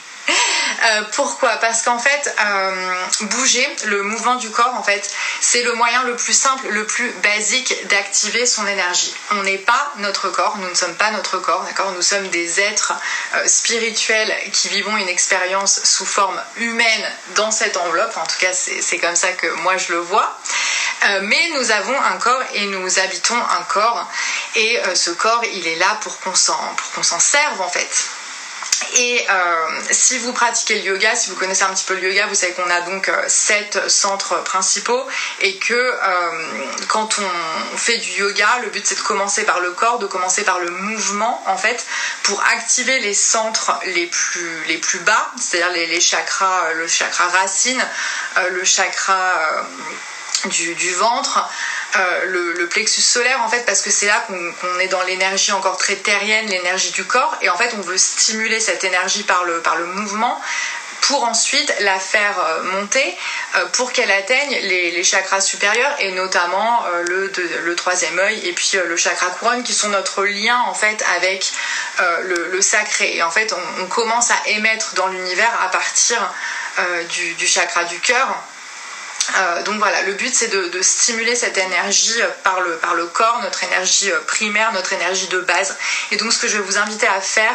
Euh, 0.82 1.02
pourquoi? 1.12 1.56
Parce 1.56 1.82
qu'en 1.82 1.98
fait, 1.98 2.34
euh, 2.40 3.04
bouger, 3.22 3.68
le 3.84 4.02
mouvement 4.02 4.36
du 4.36 4.50
corps, 4.50 4.74
en 4.74 4.82
fait, 4.82 5.10
c'est 5.40 5.62
le 5.62 5.74
moyen 5.74 6.04
le 6.04 6.16
plus 6.16 6.32
simple, 6.32 6.68
le 6.68 6.86
plus 6.86 7.10
basique 7.22 7.86
d'activer 7.88 8.46
son 8.46 8.66
énergie. 8.66 9.14
On 9.32 9.42
n'est 9.42 9.58
pas 9.58 9.92
notre 9.98 10.30
corps, 10.30 10.56
nous 10.58 10.68
ne 10.68 10.74
sommes 10.74 10.94
pas 10.94 11.10
notre 11.10 11.38
corps, 11.38 11.62
d'accord? 11.64 11.92
Nous 11.92 12.02
sommes 12.02 12.28
des 12.28 12.60
êtres 12.60 12.94
euh, 13.34 13.46
spirituels 13.46 14.34
qui 14.52 14.68
vivons 14.68 14.96
une 14.96 15.08
expérience 15.08 15.84
sous 15.84 16.06
forme 16.06 16.40
humaine 16.56 17.12
dans 17.34 17.50
cette 17.50 17.76
enveloppe. 17.76 18.16
En 18.16 18.26
tout 18.26 18.38
cas, 18.38 18.52
c'est 18.52 18.98
comme 18.98 19.16
ça 19.16 19.32
que 19.32 19.48
moi 19.62 19.76
je 19.76 19.92
le 19.92 19.98
vois. 19.98 20.38
mais 21.22 21.50
nous 21.54 21.70
avons 21.70 21.98
un 22.00 22.18
corps 22.18 22.42
et 22.54 22.66
nous 22.66 22.98
habitons 22.98 23.36
un 23.36 23.62
corps. 23.64 24.08
Et 24.56 24.80
ce 24.94 25.10
corps, 25.10 25.42
il 25.44 25.66
est 25.66 25.76
là 25.76 25.98
pour 26.02 26.18
qu'on 26.20 26.34
s'en 26.34 27.20
serve, 27.20 27.60
en 27.60 27.68
fait. 27.68 28.10
Et 28.96 29.26
euh, 29.28 29.80
si 29.90 30.18
vous 30.18 30.32
pratiquez 30.32 30.76
le 30.76 30.92
yoga, 30.92 31.14
si 31.14 31.30
vous 31.30 31.36
connaissez 31.36 31.62
un 31.62 31.72
petit 31.72 31.84
peu 31.84 31.94
le 31.94 32.08
yoga, 32.08 32.26
vous 32.26 32.34
savez 32.34 32.52
qu'on 32.52 32.70
a 32.70 32.80
donc 32.82 33.08
euh, 33.08 33.22
sept 33.28 33.88
centres 33.88 34.42
principaux 34.44 35.06
et 35.40 35.56
que 35.56 35.74
euh, 35.74 35.96
quand 36.88 37.18
on 37.18 37.76
fait 37.76 37.98
du 37.98 38.10
yoga, 38.20 38.58
le 38.62 38.70
but 38.70 38.86
c'est 38.86 38.96
de 38.96 39.00
commencer 39.00 39.44
par 39.44 39.60
le 39.60 39.70
corps, 39.72 39.98
de 39.98 40.06
commencer 40.06 40.44
par 40.44 40.58
le 40.58 40.70
mouvement 40.70 41.42
en 41.46 41.56
fait, 41.56 41.84
pour 42.22 42.42
activer 42.44 42.98
les 43.00 43.14
centres 43.14 43.78
les 43.86 44.06
plus, 44.06 44.64
les 44.64 44.78
plus 44.78 45.00
bas, 45.00 45.30
c'est-à-dire 45.38 45.72
les, 45.88 46.00
chakras, 46.00 46.72
le 46.74 46.88
chakra 46.88 47.28
racine, 47.28 47.82
le 48.50 48.64
chakra 48.64 49.64
du, 50.48 50.94
ventre. 50.94 51.48
Euh, 51.96 52.24
le, 52.26 52.68
plexus 52.68 53.00
solaire 53.00 53.42
en 53.42 53.48
fait 53.48 53.66
parce 53.66 53.82
que 53.82 53.90
c'est 53.90 54.06
là 54.06 54.24
qu'on 54.28 54.78
est 54.78 54.86
dans 54.88 55.02
l'énergie 55.02 55.50
encore 55.50 55.76
très 55.76 55.96
terrienne, 55.96 56.46
l'énergie 56.46 56.92
du 56.92 57.04
corps 57.04 57.36
et 57.42 57.50
en 57.50 57.56
fait 57.56 57.74
on 57.76 57.80
veut 57.80 57.98
stimuler 57.98 58.60
cette 58.60 58.84
énergie 58.84 59.24
par 59.24 59.44
le, 59.44 59.60
mouvement 59.86 60.40
pour 61.00 61.24
ensuite 61.24 61.74
la 61.80 61.98
faire 61.98 62.36
monter 62.62 63.16
pour 63.72 63.92
qu'elle 63.92 64.10
atteigne 64.12 64.56
les, 64.62 65.02
chakras 65.02 65.40
supérieurs 65.40 65.92
et 65.98 66.12
notamment 66.12 66.84
le, 67.02 67.74
troisième 67.74 68.18
œil 68.20 68.46
et 68.46 68.52
puis 68.52 68.76
le 68.86 68.96
chakra 68.96 69.26
couronne 69.30 69.64
qui 69.64 69.74
sont 69.74 69.88
notre 69.88 70.24
lien 70.24 70.60
en 70.68 70.74
fait 70.74 71.02
avec 71.16 71.52
le, 72.22 72.60
sacré. 72.60 73.16
Et 73.16 73.22
en 73.24 73.30
fait, 73.30 73.52
on, 73.80 73.86
commence 73.86 74.30
à 74.30 74.36
émettre 74.46 74.94
dans 74.94 75.08
l'univers 75.08 75.50
à 75.64 75.70
partir 75.70 76.32
du 77.36 77.46
chakra 77.48 77.82
du 77.84 77.98
cœur 77.98 78.44
euh, 79.36 79.62
donc 79.62 79.78
voilà, 79.78 80.02
le 80.02 80.14
but 80.14 80.34
c'est 80.34 80.48
de, 80.48 80.82
stimuler 80.82 81.36
cette 81.36 81.58
énergie 81.58 82.20
euh, 82.20 82.28
par 82.42 82.60
le, 82.60 83.06
corps, 83.06 83.40
notre 83.42 83.62
énergie 83.64 84.10
euh, 84.10 84.18
primaire, 84.26 84.72
notre 84.72 84.92
énergie 84.92 85.28
de 85.28 85.40
base. 85.40 85.76
Et 86.10 86.16
donc 86.16 86.32
ce 86.32 86.38
que 86.38 86.48
je 86.48 86.56
vais 86.56 86.62
vous 86.62 86.78
inviter 86.78 87.06
à 87.06 87.20
faire 87.20 87.54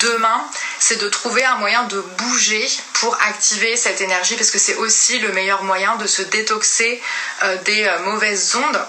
demain, 0.00 0.44
c'est 0.78 1.00
de 1.00 1.08
trouver 1.08 1.44
un 1.44 1.56
moyen 1.56 1.84
de 1.84 2.00
bouger 2.18 2.68
pour 2.94 3.16
activer 3.26 3.76
cette 3.76 4.00
énergie 4.00 4.36
parce 4.36 4.50
que 4.50 4.58
c'est 4.58 4.76
aussi 4.76 5.18
le 5.18 5.32
meilleur 5.32 5.62
moyen 5.62 5.96
de 5.96 6.06
se 6.06 6.22
détoxer 6.22 7.00
des 7.64 7.90
mauvaises 8.04 8.54
ondes. 8.56 8.80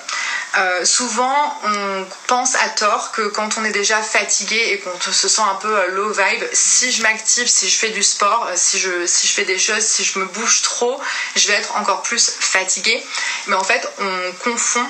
Euh, 0.58 0.84
souvent, 0.84 1.60
on 1.64 2.06
pense 2.28 2.56
à 2.56 2.70
tort 2.70 3.12
que 3.12 3.28
quand 3.28 3.58
on 3.58 3.66
est 3.66 3.72
déjà 3.72 4.02
fatigué 4.02 4.72
et 4.72 4.80
qu'on 4.80 5.00
se 5.00 5.28
sent 5.28 5.42
un 5.42 5.56
peu 5.56 5.68
euh, 5.68 5.88
low 5.92 6.12
vibe, 6.12 6.44
si 6.54 6.92
je 6.92 7.04
m'active, 7.04 7.48
si 7.48 7.70
je 7.70 7.78
fais 7.78 7.90
du 7.90 8.02
sport, 8.02 8.48
euh, 8.48 8.54
si 8.56 8.80
je, 8.80 9.06
si 9.06 9.28
je 9.28 9.34
fais 9.34 9.46
des 9.46 9.60
choses, 9.60 9.84
si 9.84 10.04
je 10.04 10.18
me 10.18 10.26
bouge 10.26 10.64
trop, 10.64 11.00
je 11.36 11.48
vais 11.48 11.54
être 11.54 11.76
encore 11.78 12.02
plus 12.02 12.32
fatigué. 12.40 13.04
Mais 13.46 13.56
en 13.56 13.64
fait, 13.64 13.88
on 14.00 14.34
confond 14.44 14.86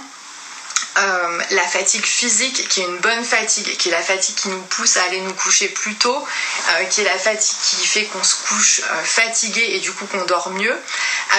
euh, 0.98 1.42
la 1.52 1.64
fatigue 1.64 2.06
physique, 2.06 2.68
qui 2.68 2.82
est 2.82 2.86
une 2.86 2.98
bonne 2.98 3.24
fatigue, 3.24 3.78
qui 3.78 3.90
est 3.90 3.92
la 3.92 4.02
fatigue 4.02 4.36
qui 4.36 4.50
nous 4.50 4.62
pousse 4.62 4.98
à 4.98 5.04
aller 5.04 5.22
nous 5.22 5.34
coucher 5.34 5.68
plus 5.70 5.96
tôt, 5.96 6.26
euh, 6.70 6.84
qui 6.86 7.02
est 7.02 7.06
la 7.06 7.18
fatigue 7.18 7.58
qui 7.62 7.88
fait 7.88 8.04
qu'on 8.06 8.24
se 8.24 8.36
couche 8.48 8.82
euh, 8.82 9.04
fatigué 9.04 9.62
et 9.72 9.80
du 9.80 9.92
coup 9.92 10.06
qu'on 10.06 10.26
dort 10.26 10.50
mieux, 10.52 10.76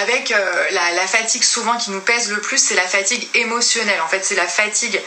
avec 0.01 0.29
la, 0.29 0.91
la, 0.93 1.07
fatigue 1.07 1.43
souvent 1.43 1.77
qui 1.77 1.91
nous 1.91 2.01
pèse 2.01 2.29
le 2.31 2.39
plus, 2.39 2.57
c'est 2.57 2.75
la 2.75 2.87
fatigue 2.87 3.27
émotionnelle. 3.35 4.01
En 4.01 4.07
fait, 4.07 4.23
c'est 4.23 4.35
la 4.35 4.47
fatigue 4.47 5.01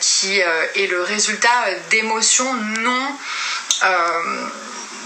qui 0.00 0.38
est 0.38 0.86
le 0.86 1.02
résultat 1.02 1.74
d'émotions 1.90 2.54
non 2.54 3.18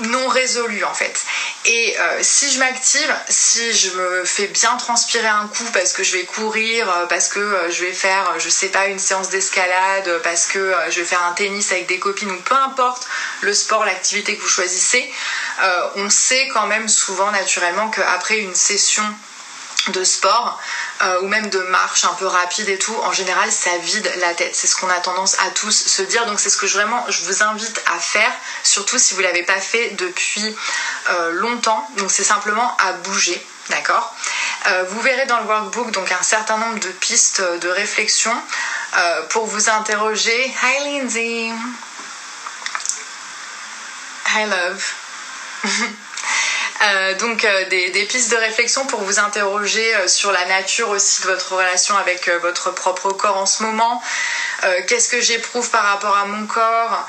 non 0.00 0.28
résolu 0.28 0.84
en 0.84 0.94
fait. 0.94 1.24
Et 1.64 1.96
euh, 1.98 2.18
si 2.22 2.52
je 2.52 2.58
m'active, 2.58 3.14
si 3.28 3.72
je 3.72 3.90
me 3.92 4.24
fais 4.24 4.46
bien 4.46 4.76
transpirer 4.76 5.26
un 5.26 5.46
coup 5.48 5.64
parce 5.72 5.92
que 5.92 6.02
je 6.02 6.12
vais 6.12 6.24
courir, 6.24 6.90
euh, 6.90 7.06
parce 7.06 7.28
que 7.28 7.38
euh, 7.38 7.70
je 7.70 7.84
vais 7.84 7.92
faire, 7.92 8.38
je 8.38 8.48
sais 8.48 8.68
pas, 8.68 8.86
une 8.86 8.98
séance 8.98 9.28
d'escalade, 9.28 10.20
parce 10.22 10.46
que 10.46 10.72
je 10.90 11.00
vais 11.00 11.06
faire 11.06 11.22
un 11.22 11.32
tennis 11.32 11.72
avec 11.72 11.86
des 11.86 11.98
copines 11.98 12.30
ou 12.30 12.40
peu 12.40 12.54
importe 12.54 13.06
le 13.40 13.52
sport, 13.52 13.84
l'activité 13.84 14.36
que 14.36 14.42
vous 14.42 14.48
choisissez, 14.48 15.10
on 15.96 16.10
sait 16.10 16.48
quand 16.48 16.66
même 16.66 16.88
souvent 16.88 17.30
naturellement 17.30 17.88
qu'après 17.88 18.38
une 18.38 18.54
session 18.54 19.04
de 19.88 20.04
sport 20.04 20.60
euh, 21.02 21.20
ou 21.22 21.28
même 21.28 21.48
de 21.50 21.58
marche 21.58 22.04
un 22.04 22.14
peu 22.14 22.26
rapide 22.26 22.68
et 22.68 22.78
tout, 22.78 22.96
en 23.02 23.12
général 23.12 23.50
ça 23.52 23.76
vide 23.78 24.10
la 24.20 24.34
tête. 24.34 24.54
C'est 24.54 24.66
ce 24.66 24.76
qu'on 24.76 24.88
a 24.88 24.98
tendance 25.00 25.36
à 25.40 25.50
tous 25.50 25.70
se 25.70 26.02
dire. 26.02 26.26
Donc 26.26 26.40
c'est 26.40 26.48
ce 26.48 26.56
que 26.56 26.66
je, 26.66 26.74
vraiment 26.74 27.04
je 27.08 27.22
vous 27.24 27.42
invite 27.42 27.82
à 27.94 27.98
faire, 27.98 28.32
surtout 28.62 28.98
si 28.98 29.14
vous 29.14 29.20
l'avez 29.20 29.42
pas 29.42 29.60
fait 29.60 29.90
depuis 29.90 30.56
euh, 31.10 31.32
longtemps. 31.32 31.88
Donc 31.98 32.10
c'est 32.10 32.24
simplement 32.24 32.76
à 32.78 32.92
bouger, 32.92 33.44
d'accord? 33.68 34.14
Euh, 34.68 34.84
Vous 34.88 35.00
verrez 35.00 35.26
dans 35.26 35.38
le 35.40 35.46
workbook 35.46 35.90
donc 35.90 36.10
un 36.10 36.22
certain 36.22 36.56
nombre 36.56 36.80
de 36.80 36.88
pistes 36.88 37.42
de 37.42 37.68
réflexion 37.68 38.32
pour 39.28 39.46
vous 39.46 39.68
interroger. 39.68 40.54
Hi 40.62 40.84
Lindsay. 40.84 41.52
Hi 44.34 44.46
love. 44.46 44.82
Euh, 46.86 47.14
donc 47.14 47.44
euh, 47.44 47.68
des, 47.68 48.04
pistes 48.04 48.30
de 48.30 48.36
réflexion 48.36 48.86
pour 48.86 49.00
vous 49.00 49.18
interroger 49.18 49.94
euh, 49.96 50.08
sur 50.08 50.30
la 50.30 50.44
nature 50.46 50.90
aussi 50.90 51.22
de 51.22 51.26
votre 51.26 51.54
relation 51.54 51.96
avec 51.96 52.28
votre 52.42 52.70
propre 52.70 53.10
corps 53.10 53.36
en 53.36 53.46
ce 53.46 53.62
moment. 53.62 54.02
Qu'est-ce 54.88 55.08
que 55.08 55.20
j'éprouve 55.20 55.70
par 55.70 55.84
rapport 55.84 56.16
à 56.16 56.24
mon 56.24 56.46
corps? 56.46 57.06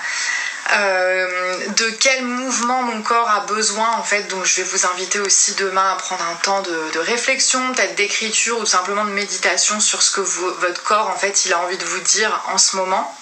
De 0.69 1.89
quel 1.91 2.23
mouvement 2.23 2.83
mon 2.83 3.01
corps 3.01 3.29
a 3.29 3.39
besoin 3.41 3.89
en 3.97 4.03
fait? 4.03 4.23
Donc 4.27 4.45
je 4.45 4.57
vais 4.57 4.63
vous 4.63 4.85
inviter 4.85 5.19
aussi 5.19 5.55
demain 5.55 5.93
à 5.93 5.95
prendre 5.95 6.23
un 6.23 6.35
temps 6.35 6.61
de, 6.61 6.99
réflexion 6.99 7.73
peut-être 7.73 7.95
d'écriture 7.95 8.59
ou 8.59 8.65
simplement 8.65 9.05
de 9.05 9.11
méditation 9.11 9.79
sur 9.79 10.01
ce 10.03 10.11
que 10.11 10.21
votre 10.21 10.83
corps 10.83 11.09
en 11.09 11.15
fait 11.15 11.45
il 11.45 11.53
a 11.53 11.59
envie 11.59 11.77
de 11.77 11.85
vous 11.85 11.99
dire 11.99 12.43
en 12.47 12.57
ce 12.57 12.75
moment 12.75 13.15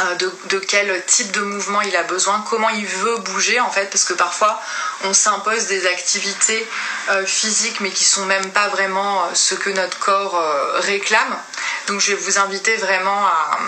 euh, 0.00 0.14
de, 0.14 0.58
quel 0.58 1.04
type 1.06 1.30
de 1.32 1.40
mouvement 1.40 1.80
il 1.82 1.94
a 1.96 2.04
besoin, 2.04 2.44
comment 2.48 2.68
il 2.70 2.86
veut 2.86 3.16
bouger 3.18 3.60
en 3.60 3.70
fait, 3.70 3.86
parce 3.86 4.04
que 4.04 4.14
parfois 4.14 4.60
on 5.04 5.12
s'impose 5.12 5.66
des 5.66 5.86
activités 5.86 6.66
euh, 7.10 7.26
physiques 7.26 7.80
mais 7.80 7.90
qui 7.90 8.04
sont 8.04 8.24
même 8.26 8.50
pas 8.52 8.68
vraiment 8.68 9.24
euh, 9.24 9.34
ce 9.34 9.54
que 9.54 9.70
notre 9.70 9.98
corps 9.98 10.40
réclame. 10.76 11.36
Donc 11.88 12.00
je 12.00 12.12
vais 12.12 12.18
vous 12.18 12.38
inviter 12.38 12.76
vraiment 12.76 13.26
à... 13.26 13.58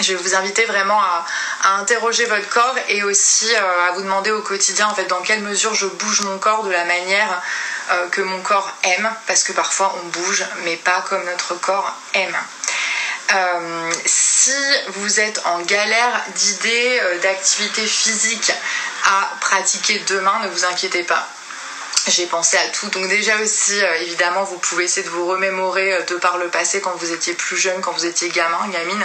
Je 0.00 0.12
vais 0.12 0.22
vous 0.22 0.34
inviter 0.34 0.64
vraiment 0.66 1.00
à, 1.00 1.24
interroger 1.78 2.26
votre 2.26 2.48
corps 2.48 2.76
et 2.88 3.02
aussi 3.02 3.54
à 3.56 3.92
vous 3.92 4.02
demander 4.02 4.30
au 4.30 4.42
quotidien 4.42 4.88
en 4.88 4.94
fait 4.94 5.06
dans 5.06 5.20
quelle 5.22 5.40
mesure 5.40 5.74
je 5.74 5.86
bouge 5.86 6.20
mon 6.22 6.38
corps 6.38 6.64
de 6.64 6.70
la 6.70 6.84
manière 6.84 7.42
que 8.10 8.20
mon 8.20 8.40
corps 8.42 8.70
aime 8.84 9.10
parce 9.26 9.42
que 9.42 9.52
parfois 9.52 9.94
on 10.02 10.08
bouge 10.08 10.44
mais 10.64 10.76
pas 10.76 11.02
comme 11.08 11.24
notre 11.24 11.54
corps 11.60 11.94
aime. 12.14 12.36
Euh, 13.34 13.92
si 14.04 14.54
vous 14.88 15.20
êtes 15.20 15.40
en 15.46 15.60
galère 15.62 16.24
d'idées, 16.34 17.00
euh, 17.02 17.18
d'activités 17.18 17.86
physiques 17.86 18.52
à 19.04 19.30
pratiquer 19.40 19.98
demain, 20.08 20.40
ne 20.44 20.48
vous 20.48 20.64
inquiétez 20.64 21.02
pas. 21.02 21.26
J'ai 22.06 22.26
pensé 22.26 22.56
à 22.56 22.68
tout. 22.68 22.88
Donc 22.90 23.08
déjà 23.08 23.36
aussi, 23.40 23.82
euh, 23.82 23.94
évidemment, 24.02 24.44
vous 24.44 24.58
pouvez 24.58 24.84
essayer 24.84 25.02
de 25.02 25.10
vous 25.10 25.26
remémorer 25.26 26.04
de 26.06 26.16
par 26.16 26.38
le 26.38 26.48
passé 26.48 26.80
quand 26.80 26.94
vous 26.96 27.12
étiez 27.12 27.34
plus 27.34 27.56
jeune, 27.56 27.80
quand 27.80 27.92
vous 27.92 28.06
étiez 28.06 28.28
gamin, 28.28 28.68
gamine. 28.68 29.04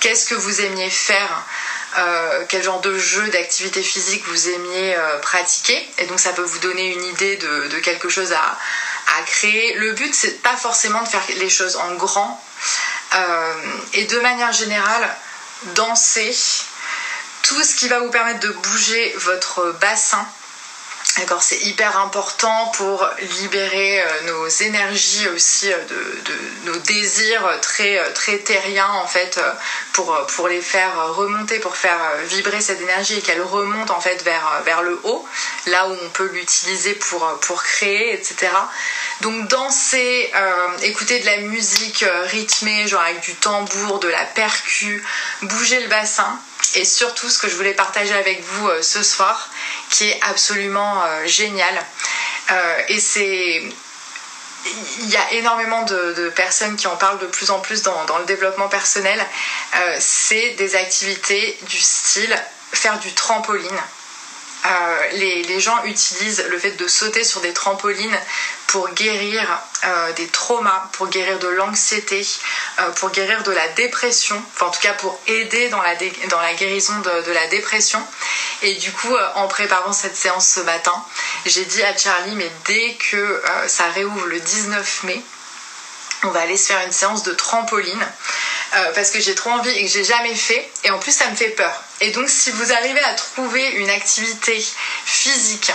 Qu'est-ce 0.00 0.26
que 0.26 0.34
vous 0.34 0.60
aimiez 0.60 0.90
faire 0.90 1.44
quel 2.48 2.60
genre 2.60 2.80
de 2.80 2.98
jeu, 2.98 3.22
d'activité 3.28 3.80
physique 3.80 4.24
vous 4.26 4.48
aimiez 4.48 4.96
pratiquer? 5.22 5.88
Et 5.98 6.06
donc 6.06 6.18
ça 6.18 6.32
peut 6.32 6.42
vous 6.42 6.58
donner 6.58 6.92
une 6.92 7.04
idée 7.04 7.36
de, 7.36 7.78
quelque 7.78 8.08
chose 8.08 8.32
à, 8.32 8.58
à 9.16 9.22
créer. 9.22 9.74
Le 9.74 9.92
but, 9.92 10.12
c'est 10.12 10.42
pas 10.42 10.56
forcément 10.56 11.02
de 11.02 11.08
faire 11.08 11.22
les 11.36 11.48
choses 11.48 11.76
en 11.76 11.94
grand, 11.94 12.44
euh, 12.64 12.93
et 13.92 14.04
de 14.04 14.20
manière 14.20 14.52
générale, 14.52 15.16
danser, 15.74 16.36
tout 17.42 17.62
ce 17.62 17.74
qui 17.74 17.88
va 17.88 18.00
vous 18.00 18.10
permettre 18.10 18.40
de 18.40 18.50
bouger 18.50 19.14
votre 19.18 19.72
bassin. 19.80 20.26
D'accord, 21.18 21.42
c'est 21.42 21.60
hyper 21.60 21.98
important 21.98 22.72
pour 22.74 23.08
libérer 23.40 24.02
euh, 24.02 24.06
nos 24.26 24.48
énergies 24.48 25.28
aussi, 25.28 25.72
euh, 25.72 25.76
de, 25.86 26.72
nos 26.72 26.78
désirs 26.80 27.60
très, 27.62 28.12
très 28.12 28.38
terriens 28.38 28.90
en 29.02 29.06
fait, 29.06 29.38
pour, 29.92 30.48
les 30.48 30.60
faire 30.60 31.14
remonter, 31.14 31.60
pour 31.60 31.76
faire 31.76 32.00
vibrer 32.26 32.60
cette 32.60 32.80
énergie 32.80 33.18
et 33.18 33.20
qu'elle 33.20 33.42
remonte 33.42 33.90
en 33.90 34.00
fait 34.00 34.22
vers, 34.22 34.82
le 34.82 35.00
haut, 35.04 35.24
là 35.66 35.88
où 35.88 35.96
on 36.04 36.08
peut 36.10 36.30
l'utiliser 36.32 36.94
pour, 36.94 37.62
créer, 37.62 38.14
etc. 38.14 38.48
Donc 39.20 39.48
danser, 39.48 40.30
euh, 40.34 40.78
écouter 40.82 41.20
de 41.20 41.26
la 41.26 41.38
musique 41.38 42.02
euh, 42.02 42.22
rythmée, 42.26 42.86
genre 42.88 43.02
avec 43.02 43.20
du 43.20 43.34
tambour, 43.36 44.00
de 44.00 44.08
la 44.08 44.24
percu, 44.24 45.04
bouger 45.42 45.80
le 45.80 45.88
bassin. 45.88 46.38
Et 46.76 46.84
surtout, 46.84 47.28
ce 47.28 47.38
que 47.38 47.48
je 47.48 47.56
voulais 47.56 47.74
partager 47.74 48.14
avec 48.14 48.42
vous 48.42 48.68
euh, 48.68 48.82
ce 48.82 49.02
soir, 49.02 49.48
qui 49.90 50.08
est 50.08 50.20
absolument 50.22 51.02
génial. 51.24 51.74
et 52.88 52.98
c'est 52.98 53.62
il 55.00 55.10
y 55.10 55.16
a 55.16 55.32
énormément 55.32 55.82
de, 55.82 56.32
personnes 56.34 56.74
qui 56.76 56.86
en 56.86 56.96
parlent 56.96 57.18
de 57.18 57.26
plus 57.26 57.50
en 57.50 57.60
plus 57.60 57.82
dans, 57.82 58.18
le 58.18 58.24
développement 58.24 58.68
personnel. 58.68 59.24
c'est 60.00 60.50
des 60.50 60.74
activités 60.74 61.56
du 61.68 61.78
style 61.78 62.34
faire 62.72 62.98
du 62.98 63.12
trampoline. 63.12 63.80
Euh, 64.66 65.08
les, 65.12 65.60
gens 65.60 65.84
utilisent 65.84 66.44
le 66.48 66.58
fait 66.58 66.72
de 66.72 66.88
sauter 66.88 67.22
sur 67.22 67.40
des 67.40 67.52
trampolines 67.52 68.18
pour 68.74 68.88
guérir 68.90 69.46
euh, 69.84 70.12
des 70.14 70.26
traumas, 70.26 70.88
pour 70.94 71.06
guérir 71.06 71.38
de 71.38 71.46
l'anxiété, 71.46 72.26
euh, 72.80 72.90
pour 72.96 73.10
guérir 73.10 73.44
de 73.44 73.52
la 73.52 73.68
dépression, 73.68 74.34
enfin 74.52 74.66
en 74.66 74.70
tout 74.72 74.80
cas 74.80 74.94
pour 74.94 75.16
aider 75.28 75.68
dans 75.68 75.80
la, 75.80 75.94
guérison 76.54 76.98
de, 76.98 77.30
la 77.30 77.46
dépression. 77.46 78.04
Et 78.62 78.74
du 78.74 78.90
coup, 78.90 79.14
en 79.36 79.46
préparant 79.46 79.92
cette 79.92 80.16
séance 80.16 80.48
ce 80.48 80.58
matin, 80.58 81.04
j'ai 81.46 81.64
dit 81.66 81.84
à 81.84 81.96
Charlie, 81.96 82.34
mais 82.34 82.50
dès 82.64 82.94
que 82.94 83.40
ça 83.68 83.84
réouvre 83.94 84.26
le 84.26 84.40
19 84.40 85.04
mai, 85.04 85.22
on 86.24 86.30
va 86.30 86.40
aller 86.40 86.56
se 86.56 86.72
faire 86.72 86.84
une 86.84 86.92
séance 86.92 87.22
de 87.22 87.32
trampoline. 87.32 88.04
Euh, 88.76 88.92
parce 88.92 89.10
que 89.10 89.20
j'ai 89.20 89.36
trop 89.36 89.50
envie 89.50 89.70
et 89.70 89.84
que 89.84 89.90
j'ai 89.90 90.02
jamais 90.02 90.34
fait. 90.34 90.68
Et 90.82 90.90
en 90.90 90.98
plus, 90.98 91.12
ça 91.12 91.28
me 91.30 91.36
fait 91.36 91.50
peur. 91.50 91.82
Et 92.00 92.10
donc, 92.10 92.28
si 92.28 92.50
vous 92.50 92.72
arrivez 92.72 93.00
à 93.04 93.14
trouver 93.14 93.64
une 93.72 93.90
activité 93.90 94.64
physique 95.04 95.70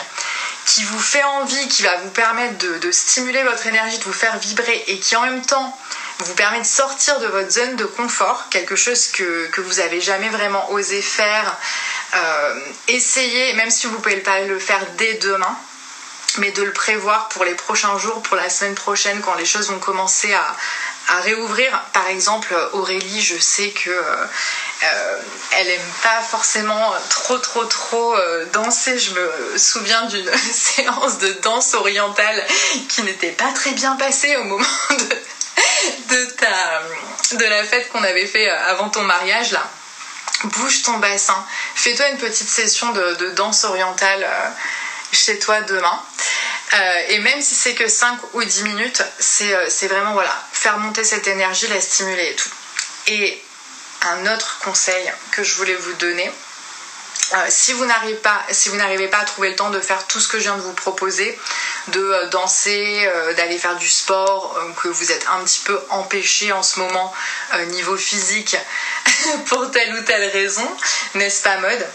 qui 0.69 0.83
vous 0.83 0.99
fait 0.99 1.23
envie, 1.23 1.67
qui 1.67 1.81
va 1.81 1.95
vous 1.97 2.11
permettre 2.11 2.57
de, 2.79 2.91
stimuler 2.91 3.41
votre 3.41 3.65
énergie, 3.65 3.97
de 3.97 4.03
vous 4.03 4.13
faire 4.13 4.38
vibrer 4.38 4.83
et 4.85 4.99
qui 4.99 5.15
en 5.15 5.21
même 5.21 5.41
temps 5.41 5.75
vous 6.19 6.35
permet 6.35 6.59
de 6.59 6.65
sortir 6.65 7.19
de 7.19 7.25
votre 7.25 7.49
zone 7.49 7.75
de 7.75 7.85
confort, 7.85 8.49
quelque 8.49 8.75
chose 8.75 9.07
que, 9.07 9.49
vous 9.61 9.79
avez 9.79 9.99
jamais 9.99 10.29
vraiment 10.29 10.71
osé 10.71 11.01
faire 11.01 11.57
essayez, 12.88 13.53
même 13.53 13.71
si 13.71 13.88
vous 13.88 13.99
pouvez 13.99 14.17
pas 14.17 14.41
le 14.41 14.59
faire 14.59 14.85
dès 14.97 15.15
demain, 15.15 15.57
mais 16.38 16.51
de 16.51 16.61
le 16.61 16.71
prévoir 16.71 17.29
pour 17.29 17.43
les 17.45 17.55
prochains 17.55 17.97
jours, 17.97 18.21
pour 18.21 18.38
la 18.38 18.49
semaine 18.49 18.75
prochaine, 18.75 19.21
quand 19.21 19.33
les 19.33 19.45
choses 19.45 19.69
vont 19.69 19.79
commencer 19.79 20.33
à, 20.33 20.55
à 21.09 21.21
réouvrir. 21.21 21.71
Par 21.93 22.07
exemple, 22.07 22.55
Aurélie, 22.73 23.21
je 23.21 23.37
sais 23.37 23.69
que 23.69 23.89
euh, 23.89 25.21
elle 25.57 25.69
aime 25.69 25.91
pas 26.03 26.21
forcément 26.21 26.93
trop 27.09 27.37
trop 27.37 27.65
trop 27.65 28.15
euh, 28.15 28.45
danser. 28.53 28.97
Je 28.97 29.11
me 29.13 29.57
souviens 29.57 30.03
d'une 30.03 30.31
séance 30.51 31.17
de 31.17 31.31
danse 31.41 31.73
orientale 31.73 32.45
qui 32.87 33.03
n'était 33.03 33.31
pas 33.31 33.51
très 33.53 33.71
bien 33.71 33.95
passée 33.95 34.35
au 34.37 34.43
moment 34.43 34.65
de, 36.09 36.25
ta, 36.37 37.35
de 37.37 37.45
la 37.45 37.63
fête 37.63 37.89
qu'on 37.89 38.03
avait 38.03 38.27
fait 38.27 38.47
avant 38.49 38.89
ton 38.89 39.03
mariage 39.03 39.51
là. 39.51 39.69
Bouge 40.43 40.83
ton 40.83 40.97
bassin, 40.99 41.45
fais-toi 41.75 42.07
une 42.09 42.17
petite 42.17 42.47
session 42.47 42.93
de, 42.93 43.31
danse 43.31 43.65
orientale 43.65 44.23
euh, 44.23 44.49
chez 45.11 45.37
toi 45.37 45.59
demain. 45.61 46.01
Et 47.07 47.19
même 47.19 47.41
si 47.41 47.55
c'est 47.55 47.73
que 47.73 47.88
5 47.88 48.19
ou 48.33 48.43
10 48.43 48.63
minutes, 48.63 49.01
c'est 49.19 49.88
vraiment 49.88 50.13
voilà, 50.13 50.35
faire 50.51 50.77
monter 50.77 51.03
cette 51.03 51.27
énergie, 51.27 51.67
la 51.67 51.81
stimuler 51.81 52.29
et 52.29 52.35
tout. 52.35 52.49
Et 53.07 53.41
un 54.01 54.33
autre 54.33 54.59
conseil 54.63 55.11
que 55.31 55.43
je 55.43 55.55
voulais 55.55 55.75
vous 55.75 55.93
donner, 55.93 56.31
euh, 57.33 57.38
si 57.49 57.73
vous 57.73 57.85
n'arrivez 57.85 58.15
pas, 58.15 58.43
si 58.49 58.69
pas 59.11 59.19
à 59.19 59.25
trouver 59.25 59.49
le 59.49 59.55
temps 59.55 59.69
de 59.69 59.79
faire 59.79 60.07
tout 60.07 60.19
ce 60.19 60.27
que 60.27 60.39
je 60.39 60.43
viens 60.43 60.57
de 60.57 60.61
vous 60.61 60.73
proposer, 60.73 61.38
de 61.89 62.01
euh, 62.01 62.27
danser, 62.29 63.03
euh, 63.05 63.33
d'aller 63.35 63.59
faire 63.59 63.75
du 63.75 63.88
sport, 63.88 64.57
que 64.81 64.88
vous 64.88 65.11
êtes 65.11 65.25
un 65.31 65.43
petit 65.43 65.59
peu 65.59 65.79
empêché 65.89 66.51
en 66.51 66.63
ce 66.63 66.79
moment 66.79 67.13
niveau 67.67 67.97
physique 67.97 68.57
pour 69.47 69.69
telle 69.69 69.93
ou 69.93 70.01
telle 70.01 70.29
raison, 70.31 70.67
n'est-ce 71.15 71.43
pas 71.43 71.57
mode 71.57 71.88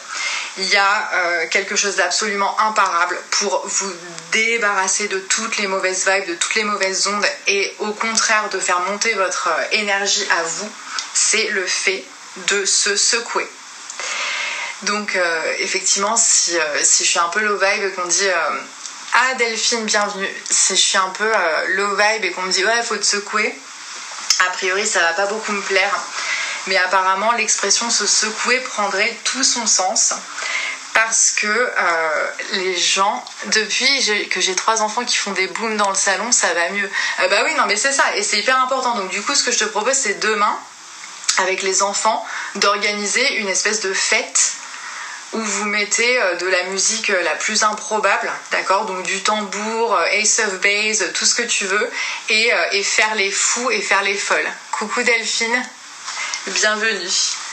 Il 0.56 0.68
y 0.68 0.76
a 0.76 1.46
quelque 1.50 1.74
chose 1.74 1.96
d'absolument 1.96 2.56
imparable 2.60 3.18
pour 3.32 3.66
vous 3.66 3.92
débarrasser 4.30 5.08
de 5.08 5.18
toutes 5.18 5.56
les 5.56 5.66
mauvaises 5.66 6.08
vibes, 6.08 6.28
de 6.28 6.34
toutes 6.34 6.54
les 6.54 6.62
mauvaises 6.62 7.08
ondes 7.08 7.26
et 7.48 7.74
au 7.80 7.90
contraire 7.90 8.48
de 8.50 8.60
faire 8.60 8.78
monter 8.80 9.14
votre 9.14 9.50
énergie 9.72 10.26
à 10.30 10.42
vous 10.44 10.70
c'est 11.14 11.48
le 11.48 11.64
fait 11.66 12.04
de 12.48 12.64
se 12.64 12.96
secouer. 12.96 13.48
Donc 14.82 15.14
euh, 15.16 15.54
effectivement, 15.60 16.16
si, 16.16 16.58
euh, 16.58 16.78
je 16.78 17.04
suis 17.04 17.18
un 17.18 17.28
peu 17.28 17.40
low 17.40 17.56
vibe 17.56 17.94
qu'on 17.94 18.06
dit 18.06 18.28
euh, 18.28 18.60
Ah 19.14 19.34
Delphine, 19.34 19.84
bienvenue, 19.84 20.28
si 20.50 20.76
je 20.76 20.80
suis 20.80 20.98
un 20.98 21.10
peu 21.10 21.32
low 21.68 21.94
vibe 21.96 22.24
et 22.24 22.32
qu'on 22.32 22.42
me 22.42 22.52
dit 22.52 22.64
Ouais, 22.64 22.82
faut 22.82 22.96
te 22.96 23.06
secouer, 23.06 23.56
a 24.46 24.50
priori 24.50 24.86
ça 24.86 25.00
va 25.00 25.12
pas 25.12 25.26
beaucoup 25.26 25.52
me 25.52 25.62
plaire. 25.62 25.98
Mais 26.66 26.76
apparemment 26.76 27.32
l'expression 27.32 27.88
se 27.90 28.06
secouer 28.06 28.58
prendrait 28.60 29.16
tout 29.24 29.44
son 29.44 29.66
sens 29.66 30.14
parce 30.94 31.32
que 31.32 31.72
les 32.52 32.76
gens, 32.76 33.24
depuis 33.46 34.28
que 34.30 34.40
j'ai 34.40 34.54
trois 34.54 34.80
enfants 34.80 35.04
qui 35.04 35.16
font 35.16 35.32
des 35.32 35.48
booms 35.48 35.76
dans 35.76 35.90
le 35.90 35.94
salon, 35.94 36.32
ça 36.32 36.52
va 36.54 36.70
mieux. 36.70 36.88
bah 37.18 37.42
oui, 37.44 37.54
non 37.56 37.64
mais 37.66 37.76
c'est 37.76 37.92
ça, 37.92 38.04
et 38.16 38.22
c'est 38.22 38.38
hyper 38.38 38.58
important. 38.60 38.94
Donc 38.94 39.10
du 39.10 39.20
coup, 39.20 39.34
ce 39.34 39.42
que 39.42 39.52
je 39.52 39.58
te 39.58 39.64
propose, 39.64 39.94
c'est 39.94 40.20
demain, 40.20 40.58
avec 41.38 41.62
les 41.62 41.82
enfants 41.82 42.24
d'organiser 42.56 43.34
une 43.36 43.48
espèce 43.48 43.80
de 43.80 43.92
fête 43.92 44.54
où 45.32 45.40
vous 45.40 45.64
mettez 45.64 46.20
euh, 46.22 46.36
de 46.36 46.46
la 46.46 46.62
musique 46.64 47.10
euh, 47.10 47.22
la 47.22 47.34
plus 47.34 47.62
improbable, 47.64 48.30
d'accord? 48.52 48.86
Donc 48.86 49.04
du 49.04 49.22
tambour, 49.22 49.94
euh, 49.94 50.06
Ace 50.12 50.40
of 50.40 50.60
Base, 50.60 51.10
tout 51.12 51.24
ce 51.24 51.34
que 51.34 51.42
tu 51.42 51.66
veux, 51.66 51.90
et 52.28 52.82
faire 52.82 53.14
les 53.16 53.30
fous 53.30 53.70
et 53.70 53.80
faire 53.80 54.02
les 54.02 54.16
folles. 54.16 54.50
Coucou 54.70 55.02
Delphine, 55.02 55.62
bienvenue 56.46 57.43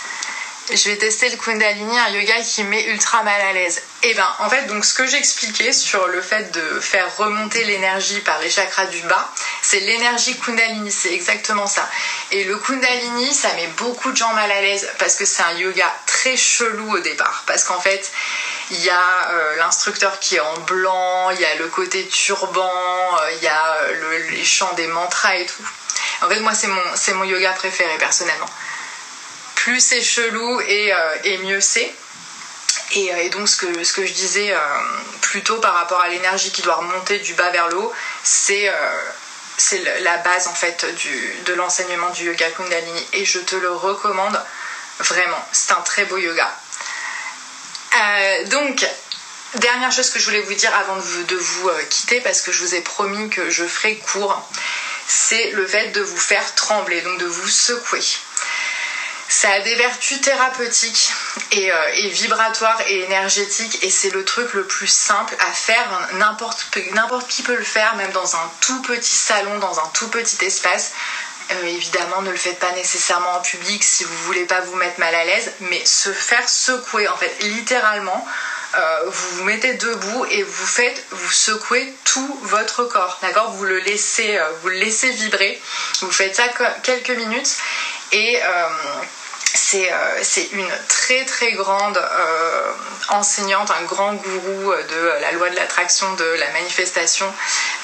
je 0.74 0.90
vais 0.90 0.98
tester 0.98 1.30
le 1.30 1.38
Kundalini, 1.38 2.00
un 2.00 2.10
yoga 2.10 2.42
qui 2.42 2.64
met 2.64 2.86
ultra 2.86 3.24
mal 3.24 3.42
à 3.42 3.54
l'aise. 3.54 3.82
Et 4.04 4.12
eh 4.12 4.14
ben, 4.14 4.28
en 4.40 4.50
fait, 4.50 4.66
donc 4.66 4.84
ce 4.86 4.94
que 4.94 5.06
j'expliquais 5.06 5.74
sur 5.74 6.08
le 6.08 6.22
fait 6.22 6.52
de 6.52 6.80
faire 6.80 7.16
remonter 7.18 7.64
l'énergie 7.66 8.20
par 8.22 8.40
les 8.40 8.50
chakras 8.50 8.86
du 8.86 9.02
bas, 9.02 9.30
c'est 9.62 9.80
l'énergie 9.82 10.38
Kundalini, 10.40 10.92
c'est 10.92 11.14
exactement 11.14 11.68
ça. 11.68 11.88
Et 12.32 12.46
le 12.46 12.58
Kundalini, 12.58 13.34
ça 13.34 13.54
met 13.54 13.68
beaucoup 13.78 14.12
de 14.12 14.18
gens 14.18 14.34
mal 14.34 14.50
à 14.50 14.62
l'aise 14.62 14.90
parce 14.98 15.16
que 15.16 15.26
c'est 15.26 15.44
un 15.44 15.54
yoga 15.54 15.94
très 16.08 16.38
chelou 16.38 16.96
au 16.96 17.00
départ. 17.00 17.44
Parce 17.46 17.64
qu'en 17.64 17.80
fait, 17.80 18.12
il 18.72 18.82
y 18.82 18.90
a 18.90 19.30
euh, 19.32 19.56
l'instructeur 19.58 20.20
qui 20.20 20.38
est 20.38 20.40
en 20.40 20.58
blanc, 20.60 21.30
il 21.32 21.40
y 21.42 21.46
a 21.46 21.56
le 21.56 21.68
côté 21.68 22.08
turban, 22.08 22.72
euh, 23.22 23.32
il 23.38 23.44
y 23.44 23.48
a 23.48 23.74
euh, 23.84 24.30
les 24.32 24.46
chants 24.46 24.74
des 24.74 24.88
mantras 24.88 25.36
et 25.36 25.46
tout. 25.46 25.68
En 26.22 26.30
fait, 26.30 26.40
moi, 26.40 26.54
c'est 26.54 26.68
mon, 26.68 26.82
c'est 26.96 27.14
mon 27.14 27.24
yoga 27.24 27.52
préféré 27.52 27.98
personnellement 27.98 28.50
plus 29.62 29.80
c'est 29.80 30.02
chelou 30.02 30.60
et, 30.62 30.92
euh, 30.92 31.38
mieux 31.44 31.62
c'est. 31.62 31.94
Et, 32.94 33.14
euh, 33.14 33.30
donc 33.30 33.48
ce 33.48 33.56
que, 33.58 34.06
je 34.06 34.14
disais 34.14 34.52
euh, 34.52 34.58
plutôt 35.22 35.58
par 35.58 35.76
rapport 35.76 36.02
à 36.02 36.08
l'énergie 36.08 36.52
qui 36.52 36.64
doit 36.64 36.76
remonter 36.76 37.20
du 37.20 37.36
bas 37.36 37.52
vers 37.52 37.68
le 37.68 37.78
haut, 37.78 37.94
c'est 38.24 38.72
la 40.02 40.18
base 40.18 40.48
en 40.48 40.56
fait 40.56 40.84
de 41.46 41.54
l'enseignement 41.54 42.10
du 42.10 42.26
yoga 42.26 42.50
Kundalini 42.50 43.08
et 43.14 43.24
je 43.24 43.38
te 43.38 43.56
le 43.56 43.72
recommande 43.72 44.40
vraiment. 45.00 45.48
C'est 45.52 45.74
un 45.74 45.82
très 45.82 46.06
beau 46.06 46.18
yoga. 46.18 46.50
donc, 48.46 48.84
dernière 49.56 49.92
chose 49.92 50.10
que 50.10 50.18
je 50.18 50.26
voulais 50.26 50.42
vous 50.42 50.56
dire 50.56 50.76
avant 50.76 50.96
de 50.96 51.02
vous, 51.02 51.24
de 51.24 51.36
vous, 51.36 51.70
quitter 51.92 52.20
parce 52.22 52.42
que 52.42 52.52
je 52.52 52.64
vous 52.64 52.74
ai 52.74 52.82
promis 52.82 53.30
que 53.30 53.52
je 53.52 53.66
ferai 53.66 53.98
court, 53.98 54.50
c'est 55.08 55.52
le 55.52 55.68
fait 55.68 55.90
de 55.90 56.02
vous 56.02 56.18
faire 56.18 56.56
trembler, 56.56 57.02
donc 57.02 57.20
de 57.20 57.28
vous 57.28 57.48
secouer. 57.48 58.02
Ça 59.32 59.50
a 59.50 59.60
des 59.62 59.76
vertus 59.76 60.20
thérapeutiques 60.20 61.10
et, 61.54 61.72
euh, 61.72 61.92
et 61.94 62.10
vibratoires 62.10 62.82
et 62.88 63.04
énergétiques 63.04 63.82
et 63.82 63.90
c'est 63.90 64.10
le 64.10 64.26
truc 64.26 64.54
le 64.54 64.66
plus 64.66 64.90
simple 64.90 65.34
à 65.40 65.54
faire. 65.54 65.88
N'importe 66.16 67.28
qui 67.30 67.42
peut 67.42 67.56
le 67.56 67.64
faire, 67.64 67.96
même 67.96 68.12
dans 68.12 68.36
un 68.36 68.52
tout 68.60 68.82
petit 68.82 69.16
salon, 69.16 69.58
dans 69.60 69.80
un 69.80 69.88
tout 69.94 70.10
petit 70.10 70.44
espace. 70.44 70.92
Euh, 71.52 71.66
évidemment, 71.66 72.22
ne 72.24 72.30
le 72.30 72.36
faites 72.36 72.60
pas 72.60 72.74
nécessairement 72.74 73.38
en 73.38 73.40
public 73.40 73.82
si 73.86 74.04
vous 74.04 74.18
voulez 74.26 74.44
pas 74.44 74.60
vous 74.60 74.76
mettre 74.76 75.00
mal 75.00 75.16
à 75.16 75.24
l'aise, 75.24 75.54
mais 75.62 75.84
se 75.86 76.12
faire 76.12 76.48
secouer, 76.50 77.08
en 77.08 77.16
fait, 77.16 77.34
littéralement, 77.40 78.28
euh, 78.76 79.04
vous 79.06 79.38
vous 79.38 79.44
mettez 79.46 79.76
debout 79.76 80.26
et 80.26 80.44
vous 80.44 80.68
faites, 80.68 81.06
vous 81.12 81.32
secouez 81.32 81.96
tout 82.04 82.40
votre 82.44 82.84
corps, 82.84 83.18
d'accord? 83.22 83.52
Vous 83.52 83.64
le 83.64 83.80
laissez, 83.80 84.38
vous 84.62 84.68
le 84.68 84.76
laissez 84.76 85.10
vibrer. 85.12 85.62
Vous 86.02 86.12
faites 86.12 86.36
ça 86.36 86.50
quelques 86.84 87.12
minutes 87.12 87.56
et 88.12 88.38
euh, 89.74 90.20
c'est 90.22 90.50
une 90.54 90.72
très 90.88 91.26
très 91.26 91.52
grande 91.54 91.98
euh, 91.98 92.72
enseignante, 93.10 93.70
un 93.72 93.84
grand 93.84 94.14
gourou 94.14 94.74
de 94.74 95.20
la 95.22 95.32
loi 95.34 95.50
de 95.50 95.56
l'attraction, 95.56 96.14
de 96.14 96.24
la 96.24 96.50
manifestation, 96.52 97.32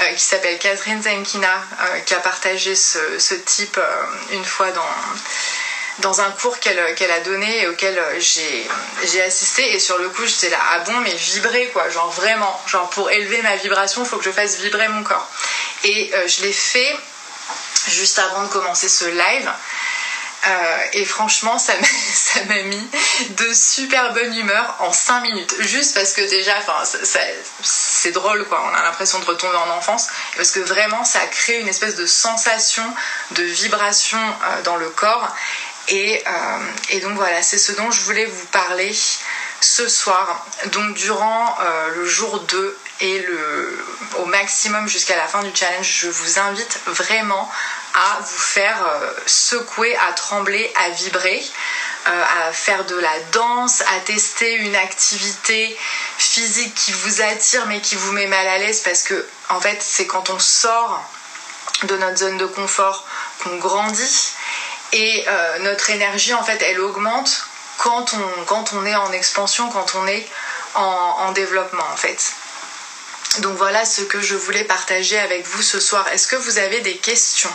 euh, 0.02 0.14
qui 0.14 0.24
s'appelle 0.24 0.58
Catherine 0.60 1.02
Zenkina, 1.02 1.62
qui 2.06 2.14
a 2.14 2.20
partagé 2.20 2.76
ce, 2.76 3.34
type 3.46 3.80
une 4.32 4.46
fois 4.46 4.72
dans, 4.72 4.88
dans 6.00 6.22
un 6.22 6.32
cours 6.32 6.60
qu'elle 6.60 6.80
a 6.80 7.20
donné 7.22 7.64
et 7.64 7.68
auquel 7.68 8.02
j'ai 8.20 9.22
assisté. 9.22 9.74
Et 9.74 9.80
sur 9.80 9.98
le 9.98 10.10
coup, 10.10 10.26
j'étais 10.26 10.50
là, 10.50 10.60
ah 10.72 10.80
bon, 10.80 10.98
mais 11.02 11.14
vibrer 11.14 11.68
quoi, 11.74 11.90
genre 11.90 12.12
vraiment, 12.12 12.62
genre 12.68 12.90
pour 12.90 13.12
élever 13.12 13.42
ma 13.42 13.56
vibration, 13.56 14.04
il 14.04 14.08
faut 14.08 14.18
que 14.18 14.26
je 14.26 14.32
fasse 14.32 14.58
vibrer 14.58 14.88
mon 14.88 15.04
corps. 15.04 15.30
Et 15.84 16.12
je 16.28 16.44
l'ai 16.44 16.54
fait 16.54 16.96
juste 17.88 18.20
avant 18.20 18.44
de 18.44 18.50
commencer 18.50 18.90
ce 18.90 19.06
live. 19.06 19.52
Euh, 20.48 20.78
et 20.94 21.06
franchement, 21.06 21.58
ça 21.60 21.74
m'a 22.48 22.62
mis 22.64 22.90
de 23.32 23.54
super 23.54 24.14
bonne 24.14 24.36
humeur 24.36 24.76
en 24.80 24.92
5 24.92 25.22
minutes. 25.22 25.56
Juste 25.60 25.94
parce 25.94 26.14
que 26.14 26.22
déjà, 26.22 26.54
c'est 27.62 28.12
drôle, 28.12 28.46
quoi. 28.48 28.64
On 28.72 28.76
a 28.76 28.84
l'impression 28.84 29.20
de 29.20 29.26
retomber 29.26 29.58
en 29.58 29.70
enfance. 29.72 30.08
Parce 30.36 30.52
que 30.52 30.60
vraiment, 30.60 31.04
ça 31.04 31.20
a 31.20 31.28
créé 31.28 31.60
une 31.60 31.68
espèce 31.68 31.96
de 31.96 32.06
sensation, 32.06 32.84
de 33.32 33.44
vibration 33.44 34.20
euh, 34.20 34.62
dans 34.64 34.78
le 34.78 34.90
corps. 34.90 35.36
Et, 35.90 36.24
euh, 36.28 36.32
et 36.90 37.00
donc 37.00 37.16
voilà, 37.16 37.42
c'est 37.42 37.58
ce 37.58 37.72
dont 37.74 37.92
je 37.92 38.02
voulais 38.02 38.26
vous 38.26 38.46
parler 38.48 38.94
ce 39.62 39.88
soir. 39.88 40.46
Donc 40.68 40.94
durant 40.96 41.58
le 41.96 42.06
jour 42.06 42.42
2 42.42 42.78
et 43.00 43.20
le, 43.20 43.86
au 44.18 44.26
maximum 44.26 44.88
jusqu'à 44.88 45.16
la 45.16 45.28
fin 45.28 45.42
du 45.44 45.50
challenge, 45.56 46.00
je 46.02 46.10
vous 46.10 46.40
invite 46.40 46.80
vraiment 46.88 47.50
à 47.98 48.20
vous 48.22 48.38
faire 48.38 48.86
euh, 48.86 49.12
secouer, 49.26 49.98
à 49.98 50.14
trembler, 50.14 50.72
à 50.76 50.90
vibrer, 50.90 51.44
euh, 52.06 52.24
à 52.48 52.54
faire 52.54 52.86
de 52.86 52.96
la 52.96 53.20
danse, 53.32 53.82
à 53.96 54.00
tester 54.02 54.54
une 54.54 54.76
activité 54.76 55.76
physique 56.20 56.76
qui 56.76 56.92
vous 56.92 57.22
attire 57.22 57.66
mais 57.66 57.82
qui 57.82 57.96
vous 57.96 58.12
met 58.12 58.28
mal 58.28 58.48
à 58.48 58.60
l'aise 58.60 58.82
parce 58.82 59.02
que 59.02 59.28
en 59.50 59.60
fait 59.60 59.82
c'est 59.82 60.06
quand 60.06 60.30
on 60.30 60.38
sort 60.38 61.04
de 61.84 61.98
notre 61.98 62.18
zone 62.18 62.38
de 62.38 62.46
confort 62.46 63.04
qu'on 63.44 63.58
grandit 63.58 64.32
et 64.92 65.26
euh, 65.28 65.60
notre 65.60 65.90
énergie 65.90 66.36
en 66.36 66.44
fait 66.44 66.62
elle 66.62 66.80
augmente 66.80 67.48
quand 67.80 68.14
on, 68.14 68.44
quand 68.46 68.74
on 68.74 68.86
est 68.86 68.96
en 68.96 69.12
expansion, 69.12 69.70
quand 69.70 69.96
on 69.96 70.06
est 70.08 70.28
en, 70.76 70.82
en 70.82 71.32
développement 71.32 71.86
en 71.92 71.98
fait. 71.98 72.32
Donc 73.40 73.58
voilà 73.58 73.86
ce 73.86 74.02
que 74.02 74.22
je 74.22 74.36
voulais 74.36 74.64
partager 74.64 75.18
avec 75.18 75.48
vous 75.48 75.64
ce 75.64 75.80
soir. 75.80 76.08
Est-ce 76.10 76.28
que 76.28 76.36
vous 76.36 76.60
avez 76.60 76.82
des 76.82 76.98
questions? 76.98 77.54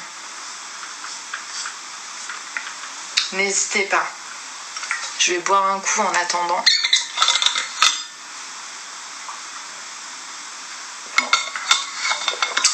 N'hésitez 3.33 3.85
pas. 3.85 4.07
Je 5.19 5.33
vais 5.33 5.39
boire 5.39 5.65
un 5.65 5.81
coup 5.81 6.01
en 6.03 6.13
attendant. 6.15 6.63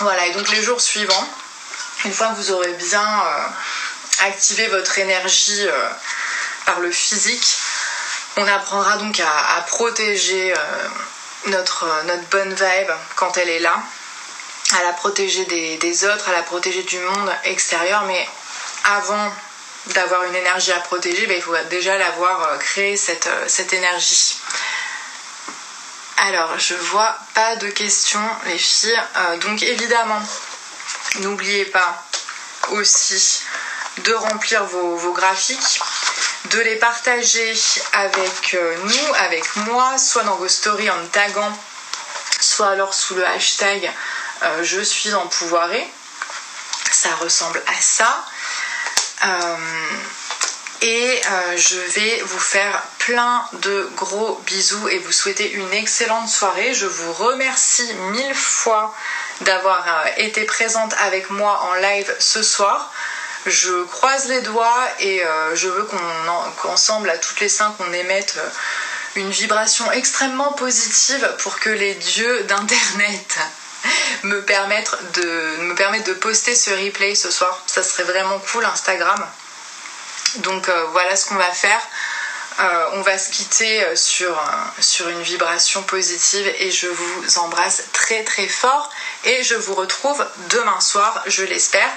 Voilà, 0.00 0.26
et 0.26 0.32
donc 0.32 0.48
les 0.50 0.62
jours 0.62 0.80
suivants, 0.80 1.28
une 2.04 2.12
fois 2.12 2.28
que 2.28 2.36
vous 2.36 2.52
aurez 2.52 2.72
bien 2.72 3.02
euh, 3.02 3.46
activé 4.26 4.66
votre 4.68 4.98
énergie 4.98 5.66
euh, 5.66 5.90
par 6.66 6.80
le 6.80 6.90
physique, 6.90 7.58
on 8.36 8.46
apprendra 8.46 8.96
donc 8.96 9.20
à, 9.20 9.60
protéger 9.66 10.54
euh, 10.56 10.88
notre, 11.46 11.86
bonne 12.30 12.54
vibe 12.54 12.90
quand 13.16 13.36
elle 13.36 13.48
est 13.48 13.60
là, 13.60 13.80
à 14.78 14.84
la 14.84 14.92
protéger 14.92 15.44
des 15.44 16.04
autres, 16.04 16.28
à 16.28 16.32
la 16.32 16.42
protéger 16.42 16.82
du 16.82 16.98
monde 16.98 17.32
extérieur, 17.44 18.04
mais 18.04 18.28
avant 18.84 19.32
d'avoir 19.94 20.24
une 20.24 20.34
énergie 20.34 20.72
à 20.72 20.80
protéger, 20.80 21.26
ben, 21.26 21.36
il 21.36 21.42
faut 21.42 21.56
déjà 21.70 21.96
l'avoir 21.98 22.42
euh, 22.42 22.58
créé 22.58 22.96
cette, 22.96 23.26
euh, 23.26 23.44
cette 23.48 23.72
énergie. 23.72 24.36
Alors, 26.18 26.58
je 26.58 26.74
vois 26.74 27.16
pas 27.34 27.56
de 27.56 27.68
questions, 27.68 28.28
les 28.46 28.58
filles. 28.58 29.00
Euh, 29.16 29.36
donc, 29.38 29.62
évidemment, 29.62 30.20
n'oubliez 31.20 31.64
pas 31.66 32.02
aussi 32.70 33.42
de 33.98 34.12
remplir 34.12 34.64
vos, 34.64 35.12
graphiques, 35.12 35.80
de 36.46 36.60
les 36.60 36.76
partager 36.76 37.54
avec 37.92 38.56
nous, 38.84 39.14
avec 39.20 39.56
moi, 39.56 39.98
soit 39.98 40.22
dans 40.24 40.36
vos 40.36 40.48
stories 40.48 40.90
en 40.90 41.06
taguant, 41.06 41.58
soit 42.40 42.68
alors 42.68 42.94
sous 42.94 43.14
le 43.14 43.26
hashtag 43.26 43.90
je 44.62 44.80
suis 44.80 45.14
empouvoirée. 45.14 45.86
Ça 46.90 47.14
ressemble 47.16 47.62
à 47.66 47.80
ça. 47.80 48.24
Euh, 49.24 49.56
et 50.80 51.20
euh, 51.26 51.56
je 51.56 51.76
vais 51.76 52.22
vous 52.24 52.38
faire 52.38 52.82
plein 52.98 53.44
de 53.54 53.90
gros 53.96 54.40
bisous 54.46 54.88
et 54.88 54.98
vous 54.98 55.12
souhaiter 55.12 55.50
une 55.52 55.72
excellente 55.72 56.28
soirée. 56.28 56.72
Je 56.72 56.86
vous 56.86 57.12
remercie 57.12 57.92
mille 58.12 58.34
fois 58.34 58.94
d'avoir 59.40 59.84
euh, 59.88 60.08
été 60.18 60.44
présente 60.44 60.94
avec 61.00 61.30
moi 61.30 61.60
en 61.70 61.74
live 61.74 62.14
ce 62.20 62.42
soir. 62.42 62.92
Je 63.46 63.84
croise 63.84 64.28
les 64.28 64.40
doigts 64.42 64.88
et 65.00 65.22
je 65.54 65.68
veux 65.68 65.84
qu'on 65.84 65.96
qu'ensemble, 66.60 67.08
à 67.08 67.16
toutes 67.16 67.40
les 67.40 67.48
cinq, 67.48 67.72
on 67.78 67.92
émette 67.92 68.36
une 69.14 69.30
vibration 69.30 69.90
extrêmement 69.92 70.52
positive 70.52 71.34
pour 71.38 71.58
que 71.58 71.70
les 71.70 71.94
dieux 71.94 72.42
d'internet 72.42 73.38
me 74.24 74.40
permettre 74.42 74.98
de 75.12 76.12
poster 76.14 76.54
ce 76.54 76.70
replay 76.70 77.14
ce 77.14 77.30
soir. 77.30 77.62
Ça 77.66 77.82
serait 77.82 78.04
vraiment 78.04 78.38
cool 78.52 78.64
Instagram. 78.64 79.26
Donc 80.36 80.68
euh, 80.68 80.84
voilà 80.92 81.16
ce 81.16 81.26
qu'on 81.26 81.36
va 81.36 81.52
faire. 81.52 81.80
Euh, 82.60 82.86
on 82.94 83.02
va 83.02 83.16
se 83.16 83.30
quitter 83.30 83.84
euh, 83.84 83.94
sur, 83.94 84.36
sur 84.80 85.08
une 85.08 85.22
vibration 85.22 85.82
positive 85.84 86.52
et 86.58 86.70
je 86.70 86.88
vous 86.88 87.38
embrasse 87.38 87.84
très 87.92 88.24
très 88.24 88.48
fort 88.48 88.90
et 89.24 89.44
je 89.44 89.54
vous 89.54 89.74
retrouve 89.74 90.24
demain 90.50 90.80
soir, 90.80 91.22
je 91.26 91.44
l'espère. 91.44 91.88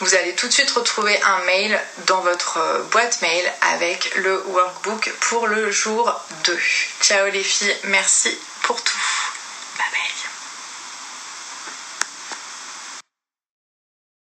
Vous 0.00 0.14
allez 0.14 0.34
tout 0.34 0.48
de 0.48 0.52
suite 0.52 0.70
retrouver 0.70 1.20
un 1.22 1.44
mail 1.44 1.80
dans 2.06 2.22
votre 2.22 2.58
boîte 2.90 3.22
mail 3.22 3.52
avec 3.74 4.14
le 4.16 4.42
workbook 4.46 5.12
pour 5.20 5.46
le 5.46 5.70
jour 5.70 6.12
2. 6.44 6.58
Ciao 7.02 7.26
les 7.28 7.44
filles, 7.44 7.76
merci 7.84 8.36
pour 8.62 8.82
tout. 8.82 8.98